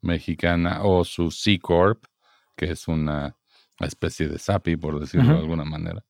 [0.00, 2.04] mexicana o su C Corp,
[2.56, 3.36] que es una
[3.80, 6.04] especie de SAPI, por decirlo de alguna manera.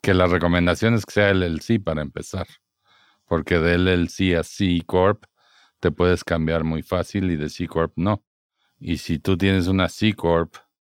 [0.00, 2.46] Que la recomendación es que sea LLC para empezar,
[3.26, 5.24] porque de LLC a C Corp
[5.78, 8.24] te puedes cambiar muy fácil y de C Corp no.
[8.84, 10.56] Y si tú tienes una C Corp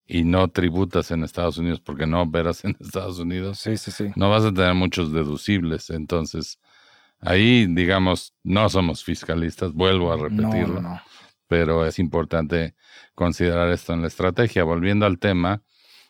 [0.07, 4.11] y no tributas en Estados Unidos porque no operas en Estados Unidos, Sí, sí, sí.
[4.15, 5.89] no vas a tener muchos deducibles.
[5.89, 6.59] Entonces,
[7.19, 11.01] ahí, digamos, no somos fiscalistas, vuelvo a No, repetirlo, no, no.
[11.47, 12.73] pero es importante
[13.15, 14.63] considerar esto en la estrategia.
[14.63, 15.61] Volviendo al tema,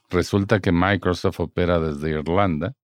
[0.10, 2.76] resulta que Microsoft opera desde Irlanda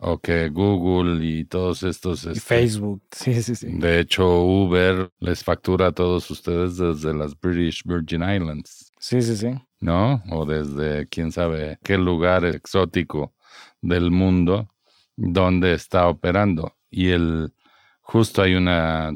[0.00, 2.24] o que Google y todos estos...
[2.24, 3.02] Y este, Facebook.
[3.12, 3.68] Sí, sí, sí.
[3.72, 8.90] De hecho, Uber les factura a todos ustedes desde las British Virgin Islands.
[8.98, 9.50] Sí, sí, sí.
[9.80, 10.22] ¿no?
[10.30, 13.34] O desde quién sabe qué lugar exótico
[13.80, 14.68] del mundo
[15.16, 16.76] donde está operando.
[16.90, 17.52] Y el
[18.00, 19.12] justo hay una,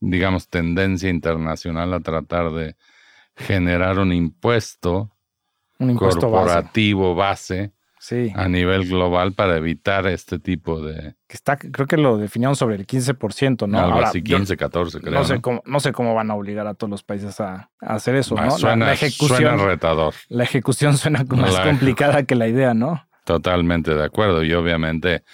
[0.00, 2.76] digamos, tendencia internacional a tratar de
[3.36, 5.10] generar un impuesto,
[5.78, 6.44] Un impuesto base.
[6.46, 7.72] corporativo base.
[7.98, 8.30] Sí.
[8.36, 12.76] a nivel global para evitar este tipo de Que está, creo que lo definieron sobre
[12.76, 13.78] el 15%, ¿no?
[13.78, 15.12] algo Ahora, así, yo 15, 14, creo.
[15.14, 15.42] no, sé ¿no?
[15.42, 18.34] cómo, no sé cómo van a obligar a todos los países a, a hacer eso,
[18.34, 18.42] ¿no?
[18.42, 20.14] La- suena, la, ejecución, suena retador.
[20.28, 23.02] la ejecución suena más La- complicada que la idea, ¿no?
[23.24, 24.44] Totalmente de acuerdo.
[24.44, 25.24] Y obviamente,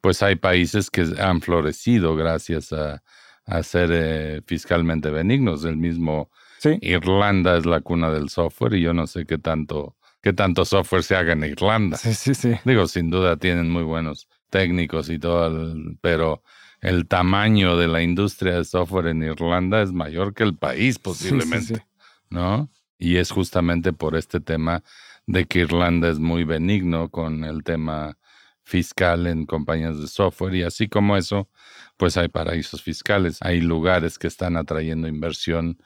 [0.00, 3.02] pues hay países que han florecido gracias a,
[3.44, 5.64] a ser eh, fiscalmente benignos.
[5.64, 6.78] El mismo Sí.
[6.80, 11.02] Irlanda es la cuna del software y yo no sé qué tanto, qué tanto software
[11.02, 11.96] se haga en Irlanda.
[11.96, 12.54] Sí, sí, sí.
[12.64, 16.42] Digo, sin duda tienen muy buenos técnicos y todo, el- pero
[16.80, 21.74] el tamaño de la industria de software en Irlanda es mayor que el país posiblemente.
[21.74, 22.06] Sí, sí, sí.
[22.30, 22.70] ¿no?
[22.98, 24.82] Y es justamente por este tema
[25.26, 28.16] de que Irlanda es muy benigno con el tema
[28.64, 31.48] fiscal en compañías de software y así como eso,
[31.96, 35.78] pues hay paraísos fiscales, hay lugares que están atrayendo inversión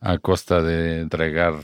[0.00, 1.54] a costa de entregar,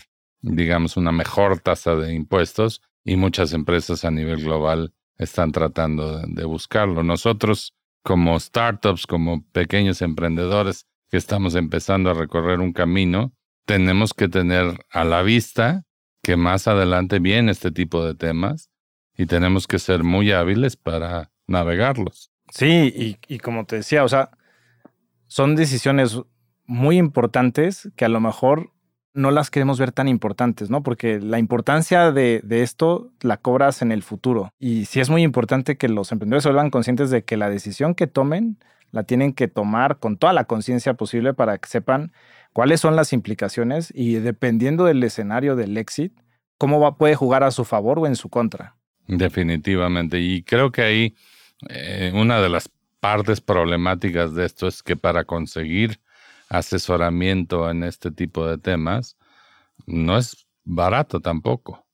[0.42, 6.44] digamos, una mejor tasa de impuestos y muchas empresas a nivel global están tratando de,
[6.44, 7.02] buscarlo.
[7.02, 13.32] Nosotros como startups, como pequeños emprendedores que estamos empezando a recorrer un camino,
[13.66, 15.84] tenemos que tener a la vista
[16.22, 18.70] que más adelante viene este tipo de temas
[19.16, 22.30] y tenemos que ser muy hábiles para navegarlos.
[22.50, 24.30] Sí, y, y como te decía, o sea,
[25.26, 26.18] son decisiones
[26.64, 28.72] muy importantes que a lo mejor
[29.14, 30.82] no las queremos ver tan importantes, ¿no?
[30.82, 34.52] Porque la importancia de, de esto la cobras en el futuro.
[34.58, 37.94] Y sí es muy importante que los emprendedores se vuelvan conscientes de que la decisión
[37.94, 38.58] que tomen
[38.92, 42.12] la tienen que tomar con toda la conciencia posible para que sepan
[42.52, 46.12] cuáles son las implicaciones y dependiendo del escenario del exit,
[46.58, 48.76] cómo va, puede jugar a su favor o en su contra.
[49.06, 50.20] Definitivamente.
[50.20, 51.14] Y creo que ahí
[51.68, 52.70] eh, una de las
[53.00, 56.00] partes problemáticas de esto es que para conseguir
[56.50, 59.16] asesoramiento en este tipo de temas
[59.86, 61.86] no es barato tampoco.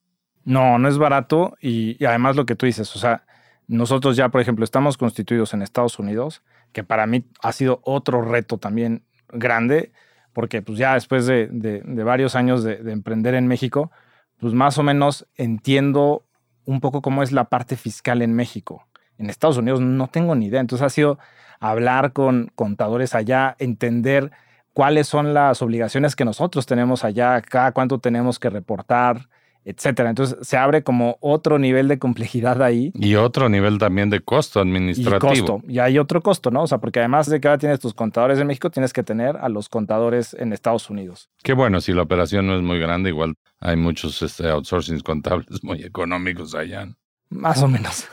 [0.44, 3.24] No, no es barato y, además lo que tú dices, o sea,
[3.68, 6.42] nosotros ya, por ejemplo, estamos constituidos en Estados Unidos,
[6.72, 9.92] que para mí ha sido otro reto también grande,
[10.32, 13.90] porque pues ya después de, de- de varios años de, de emprender en México,
[14.38, 16.24] pues más o menos entiendo
[16.64, 18.86] un poco cómo es la parte fiscal en México.
[19.18, 21.18] En Estados Unidos no tengo ni idea, entonces ha sido
[21.58, 24.30] hablar con contadores allá, entender
[24.76, 29.26] cuáles son las obligaciones que nosotros tenemos allá, cada cuánto tenemos que reportar,
[29.64, 30.10] etcétera.
[30.10, 32.92] Entonces se abre como otro nivel de complejidad ahí.
[32.94, 35.28] Y otro nivel también de costo Y administrativo.
[35.28, 35.62] costo.
[35.66, 36.64] Y hay otro costo, ¿no?
[36.64, 39.38] O sea, porque además de que ahora tienes tus contadores en México, tienes que tener
[39.38, 41.30] a los contadores en Estados Unidos.
[41.42, 45.64] Qué bueno, si la operación no es muy grande, igual hay muchos este, outsourcings contables
[45.64, 46.86] muy económicos allá.
[47.30, 48.06] Más o menos.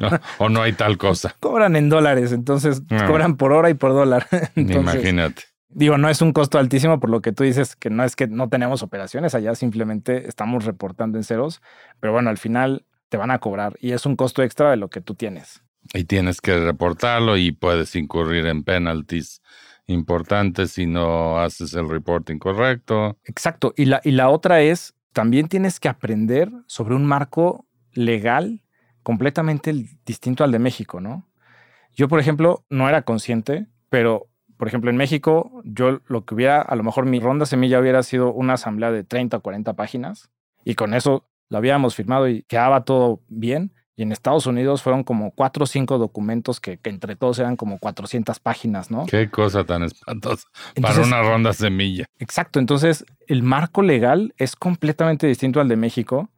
[0.00, 0.10] ¿No?
[0.38, 1.34] o no hay tal cosa.
[1.40, 3.04] Cobran en dólares, entonces Ah.
[3.08, 4.26] cobran por hora y por dólar.
[4.54, 5.42] Entonces, Imagínate.
[5.74, 8.28] Digo, no es un costo altísimo por lo que tú dices, que no es que
[8.28, 11.60] no tenemos operaciones allá, simplemente estamos reportando en ceros,
[12.00, 14.88] pero bueno, al final te van a cobrar y es un costo extra de lo
[14.88, 15.62] que tú tienes.
[15.92, 19.42] Y tienes que reportarlo y puedes incurrir en penalties
[19.86, 23.18] importantes si no haces el reporting correcto.
[23.24, 23.74] Exacto.
[23.76, 28.62] Y la, y la otra es, también tienes que aprender sobre un marco legal
[29.02, 29.74] completamente
[30.06, 31.28] distinto al de México, ¿no?
[31.94, 34.26] Yo, por ejemplo, no era consciente, pero,
[34.56, 38.02] por ejemplo, en México, yo lo que hubiera, a lo mejor mi ronda semilla hubiera
[38.02, 40.30] sido una asamblea de 30 o 40 páginas
[40.64, 43.72] y con eso lo habíamos firmado y quedaba todo bien.
[43.96, 47.54] Y en Estados Unidos fueron como cuatro o cinco documentos que, que entre todos eran
[47.54, 49.06] como 400 páginas, ¿no?
[49.06, 50.48] Qué cosa tan espantosa
[50.82, 52.06] para una ronda semilla.
[52.18, 56.28] Exacto, entonces el marco legal es completamente distinto al de México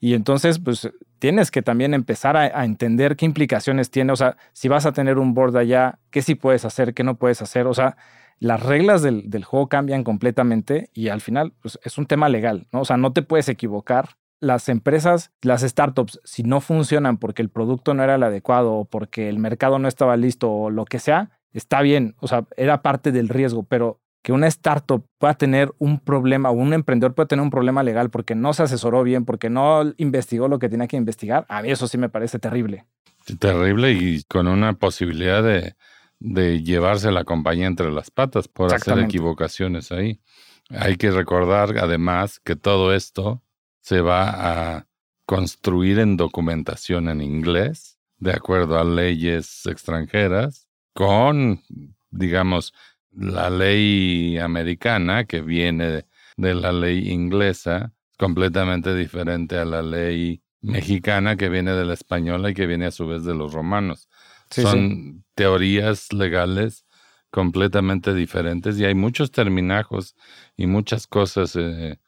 [0.00, 0.88] Y entonces, pues
[1.18, 4.12] tienes que también empezar a, entender qué implicaciones tiene.
[4.12, 7.16] O sea, si vas a tener un board allá, qué sí puedes hacer, qué no
[7.16, 7.66] puedes hacer.
[7.66, 7.96] O sea,
[8.38, 12.68] las reglas del, del juego cambian completamente y al final pues, es un tema legal,
[12.72, 12.82] ¿no?
[12.82, 14.10] O sea, no te puedes equivocar.
[14.40, 18.84] Las empresas, las startups, si no funcionan porque el producto no era el adecuado o
[18.84, 22.14] porque el mercado no estaba listo o lo que sea, está bien.
[22.20, 26.54] O sea, era parte del riesgo, pero que una startup pueda tener un problema o
[26.54, 30.48] un emprendedor pueda tener un problema legal porque no se asesoró bien, porque no investigó
[30.48, 32.84] lo que tenía que investigar, a mí eso sí me parece terrible.
[33.38, 35.76] Terrible y con una posibilidad de,
[36.18, 40.20] de llevarse la compañía entre las patas por hacer equivocaciones ahí.
[40.70, 43.42] Hay que recordar además que todo esto
[43.80, 44.86] se va a
[45.24, 51.62] construir en documentación en inglés, de acuerdo a leyes extranjeras, con,
[52.10, 52.74] digamos,
[53.18, 56.06] la ley americana que viene
[56.36, 62.50] de la ley inglesa, completamente diferente a la ley mexicana que viene de la española
[62.50, 64.08] y que viene a su vez de los romanos.
[64.50, 66.84] Son teorías legales
[67.30, 70.14] completamente diferentes y hay muchos terminajos
[70.56, 71.98] y muchas cosas eh,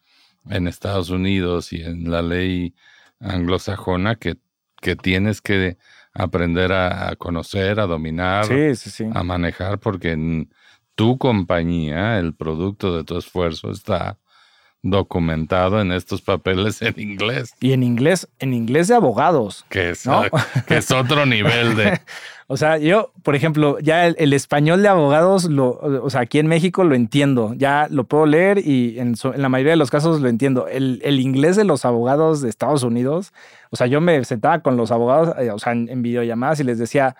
[0.48, 2.74] en Estados Unidos y en la ley
[3.18, 4.36] anglosajona que,
[4.80, 5.76] que tienes que
[6.14, 8.46] aprender a, conocer, a dominar,
[9.12, 10.50] a manejar, porque en
[11.00, 14.18] tu compañía, el producto de tu esfuerzo está
[14.82, 17.54] documentado en estos papeles en inglés.
[17.58, 19.64] Y en inglés, en inglés de abogados.
[19.70, 20.04] Que es,
[20.66, 21.98] que es otro nivel de...
[22.48, 26.48] o sea, yo, por ejemplo, ya el, español de abogados, lo, o sea, aquí en
[26.48, 30.28] México lo entiendo, ya lo puedo leer y en, la mayoría de los casos lo
[30.28, 30.68] entiendo.
[30.68, 33.32] El, inglés de los abogados de Estados Unidos,
[33.70, 36.78] o sea, yo me sentaba con los abogados, eh, o sea, en videollamadas y les
[36.78, 37.16] decía,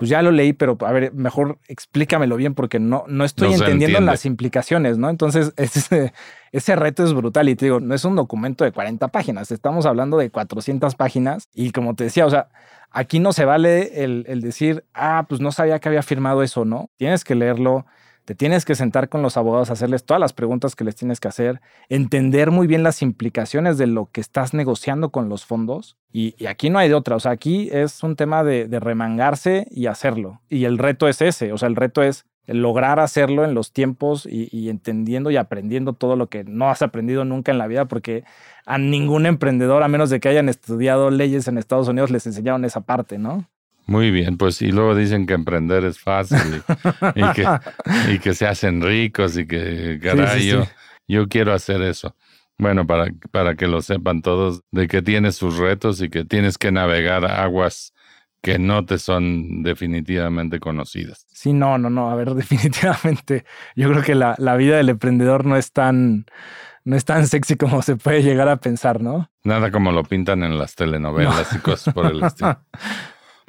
[0.00, 4.00] pues ya lo leí, pero a ver, mejor explícamelo bien porque no, no estoy entendiendo
[4.00, 5.10] las implicaciones, ¿no?
[5.10, 6.14] Entonces, ese,
[6.52, 9.84] ese reto es brutal y te digo, no es un documento de 40 páginas, estamos
[9.84, 12.48] hablando de 400 páginas y como te decía, o sea,
[12.90, 16.64] aquí no se vale el, el decir, ah, pues no sabía que había firmado eso,
[16.64, 16.88] ¿no?
[16.96, 17.84] Tienes que leerlo,
[18.24, 21.28] te tienes que sentar con los abogados, hacerles todas las preguntas que les tienes que
[21.28, 25.96] hacer, entender muy bien las implicaciones de lo que estás negociando con los fondos.
[26.12, 27.16] Y, aquí no hay de otra.
[27.16, 30.40] O sea, aquí es un tema de, remangarse y hacerlo.
[30.48, 31.52] Y el reto es ese.
[31.52, 36.16] O sea, el reto es lograr hacerlo en los tiempos y, entendiendo y aprendiendo todo
[36.16, 38.24] lo que no has aprendido nunca en la vida, porque
[38.66, 42.64] a ningún emprendedor, a menos de que hayan estudiado leyes en Estados Unidos, les enseñaron
[42.64, 43.48] esa parte, ¿no?
[43.86, 46.62] Muy bien, pues y luego dicen que emprender es fácil
[47.14, 50.54] y, que, se hacen ricos y que, caray,
[51.08, 52.14] Yo, quiero hacer eso.
[52.56, 56.58] Bueno, para, para que lo sepan todos, de que tienes sus retos y que tienes
[56.58, 57.92] que navegar aguas
[58.42, 61.26] que no te son definitivamente conocidas.
[61.32, 62.10] Sí, no, no, no.
[62.10, 63.44] A ver, definitivamente.
[63.76, 66.26] Yo creo que la, la vida del emprendedor no es tan,
[66.84, 69.30] no es tan sexy como se puede llegar a pensar, ¿no?
[69.44, 72.58] Nada como lo pintan en las telenovelas y cosas por el estilo.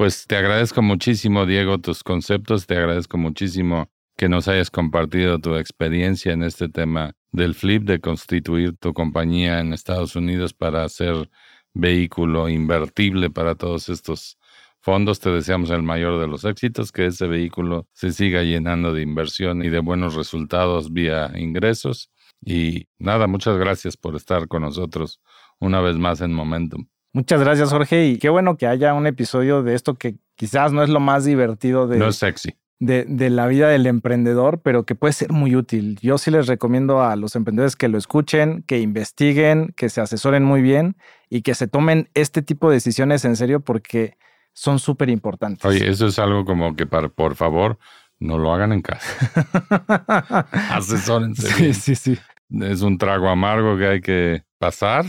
[0.01, 2.65] Pues te agradezco muchísimo, Diego, tus conceptos.
[2.65, 7.99] Te agradezco muchísimo que nos hayas compartido tu experiencia en este tema del flip, de
[7.99, 11.29] constituir tu compañía en Estados Unidos para ser
[11.75, 14.39] vehículo invertible para todos estos
[14.79, 15.19] fondos.
[15.19, 19.63] Te deseamos el mayor de los éxitos, que ese vehículo se siga llenando de inversión
[19.63, 22.09] y de buenos resultados vía ingresos.
[22.43, 25.21] Y nada, muchas gracias por estar con nosotros
[25.59, 26.87] una vez más en Momentum.
[27.13, 28.07] Muchas gracias, Jorge.
[28.07, 31.25] Y qué bueno que haya un episodio de esto que quizás no es lo más
[31.25, 31.97] divertido de.
[31.97, 32.55] No sexy.
[32.79, 35.99] De, de, la vida del emprendedor, pero que puede ser muy útil.
[36.01, 40.43] Yo sí les recomiendo a los emprendedores que lo escuchen, que investiguen, que se asesoren
[40.43, 40.95] muy bien
[41.29, 44.17] y que se tomen este tipo de decisiones en serio porque
[44.53, 45.63] son súper importantes.
[45.63, 47.77] Oye, eso es algo como que para, por favor,
[48.19, 50.47] no lo hagan en casa.
[50.71, 51.51] Asesórense.
[51.51, 52.17] Sí, sí, sí.
[52.49, 55.05] Es un trago amargo que hay que pasar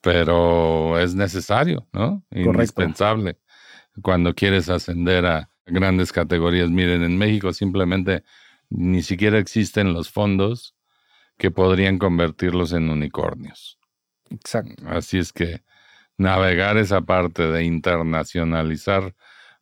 [0.00, 2.24] pero es necesario, ¿no?
[2.30, 3.38] Indispensable
[4.02, 6.70] cuando quieres ascender a grandes categorías.
[6.70, 8.24] Miren, en México simplemente
[8.70, 10.74] ni siquiera existen los fondos
[11.36, 13.78] que podrían convertirlos en unicornios.
[14.30, 14.82] Exacto.
[14.86, 15.62] Así es que
[16.16, 19.14] navegar esa parte de internacionalizar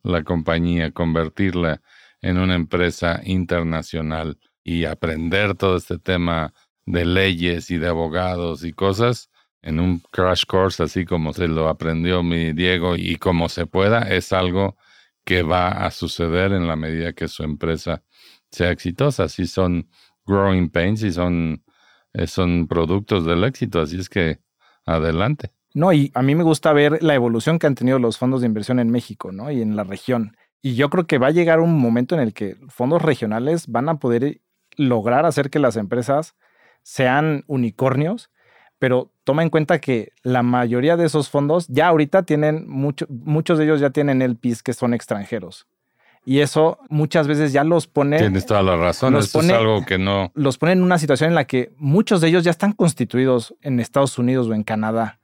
[0.03, 1.83] la compañía, convertirla
[2.23, 6.55] en una empresa internacional y aprender todo este tema
[6.87, 9.31] de leyes y de abogados y cosas,
[9.67, 14.03] en un crash course, así como se lo aprendió mi Diego y como se pueda,
[14.03, 14.77] es algo
[15.25, 18.05] que va a suceder en la medida que su empresa
[18.49, 19.25] sea exitosa.
[19.25, 19.89] Así son
[20.25, 21.65] growing pains y son,
[22.13, 23.81] eh, son productos del éxito.
[23.81, 24.39] Así es que
[24.85, 25.51] adelante.
[25.75, 28.47] No, y a mí me gusta ver la evolución que han tenido los fondos de
[28.47, 29.51] inversión en México, ¿no?
[29.51, 30.37] Y en la región.
[30.63, 33.89] Y yo creo que va a llegar un momento en el que fondos regionales van
[33.89, 34.41] a poder
[34.77, 36.37] lograr hacer que las empresas
[36.83, 38.31] sean unicornios,
[38.79, 43.59] pero toma en cuenta que la mayoría de esos fondos ya ahorita tienen, mucho, muchos
[43.59, 45.67] de ellos ya tienen LPs que son extranjeros.
[46.25, 48.19] Y eso muchas veces ya los pone.
[48.19, 49.17] Tienes toda la razón.
[49.17, 50.31] Eso es algo que no.
[50.35, 53.81] Los pone en una situación en la que muchos de ellos ya están constituidos en
[53.81, 55.19] Estados Unidos o en Canadá.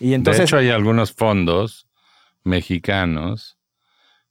[0.00, 0.38] Y entonces.
[0.38, 1.86] De hecho, hay algunos fondos
[2.44, 3.58] mexicanos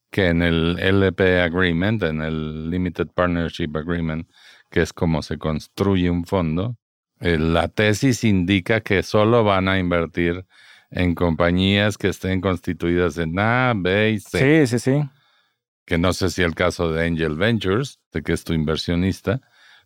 [0.10, 4.28] que en el LP Agreement, en el Limited Partnership Agreement,
[4.72, 6.76] que es como se construye un fondo,
[7.22, 10.46] la tesis indica que solo van a invertir
[10.90, 14.66] en compañías que estén constituidas en A, B y C.
[14.66, 15.10] Sí, sí, sí.
[15.86, 19.42] Que no sé si el caso de Angel Ventures, de que es tu inversionista,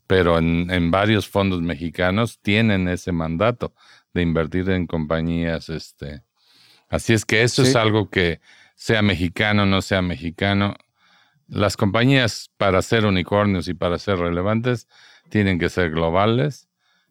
[0.08, 3.74] pero en, en varios fondos mexicanos tienen ese mandato
[4.14, 5.70] de invertir en compañías.
[5.70, 6.24] Este.
[6.90, 8.40] Así es que eso es algo que,
[8.76, 10.76] sea mexicano o no sea mexicano,
[11.48, 14.88] las compañías para ser unicornios y para ser relevantes
[15.30, 16.68] tienen que ser globales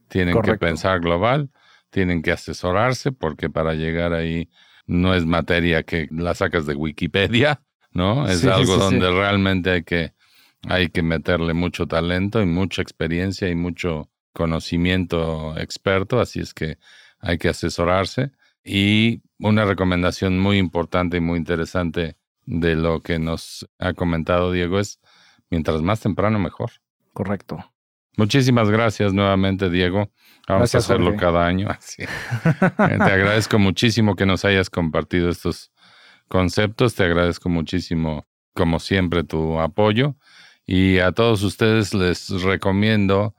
[0.09, 1.51] tienen que pensar global,
[1.91, 4.49] tienen que asesorarse, porque para llegar ahí
[4.87, 8.29] no es materia que la sacas de Wikipedia, ¿no?
[8.29, 10.13] Es algo donde realmente hay que,
[10.69, 16.79] hay que meterle mucho talento y mucha experiencia y mucho conocimiento experto, así es que
[17.21, 18.33] hay que asesorarse.
[18.65, 24.79] Y una recomendación muy importante y muy interesante de lo que nos ha comentado Diego
[24.79, 25.01] es,
[25.51, 26.73] mientras más temprano, mejor.
[27.13, 27.74] Correcto.
[28.17, 30.11] Muchísimas gracias nuevamente, Diego.
[30.47, 31.69] Vamos a hacerlo cada año.
[31.71, 32.03] Así.
[32.03, 32.09] Eh,
[32.79, 35.73] te agradezco muchísimo que nos hayas compartido estos
[36.29, 36.95] conceptos.
[36.95, 40.17] Te agradezco muchísimo, como siempre, tu apoyo.
[40.67, 43.35] Y a todos ustedes les recomiendo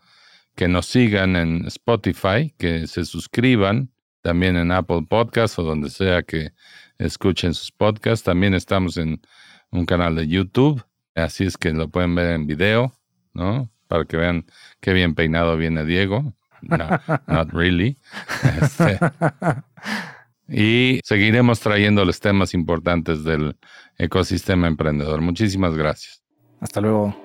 [0.55, 6.23] que nos sigan en Spotify, que se suscriban, también en Apple Podcasts o donde sea
[6.23, 6.51] que
[6.97, 8.23] escuchen sus podcasts.
[8.23, 9.21] También estamos en
[9.71, 12.93] un canal de YouTube, así es que lo pueden ver en video,
[13.33, 13.69] ¿no?
[13.87, 14.45] Para que vean
[14.79, 16.33] qué bien peinado viene Diego.
[16.61, 16.87] No,
[17.27, 17.97] not really.
[18.61, 18.99] Este,
[20.47, 23.57] y seguiremos trayéndoles temas importantes del
[23.97, 25.21] ecosistema emprendedor.
[25.21, 26.23] Muchísimas gracias.
[26.59, 27.24] Hasta luego.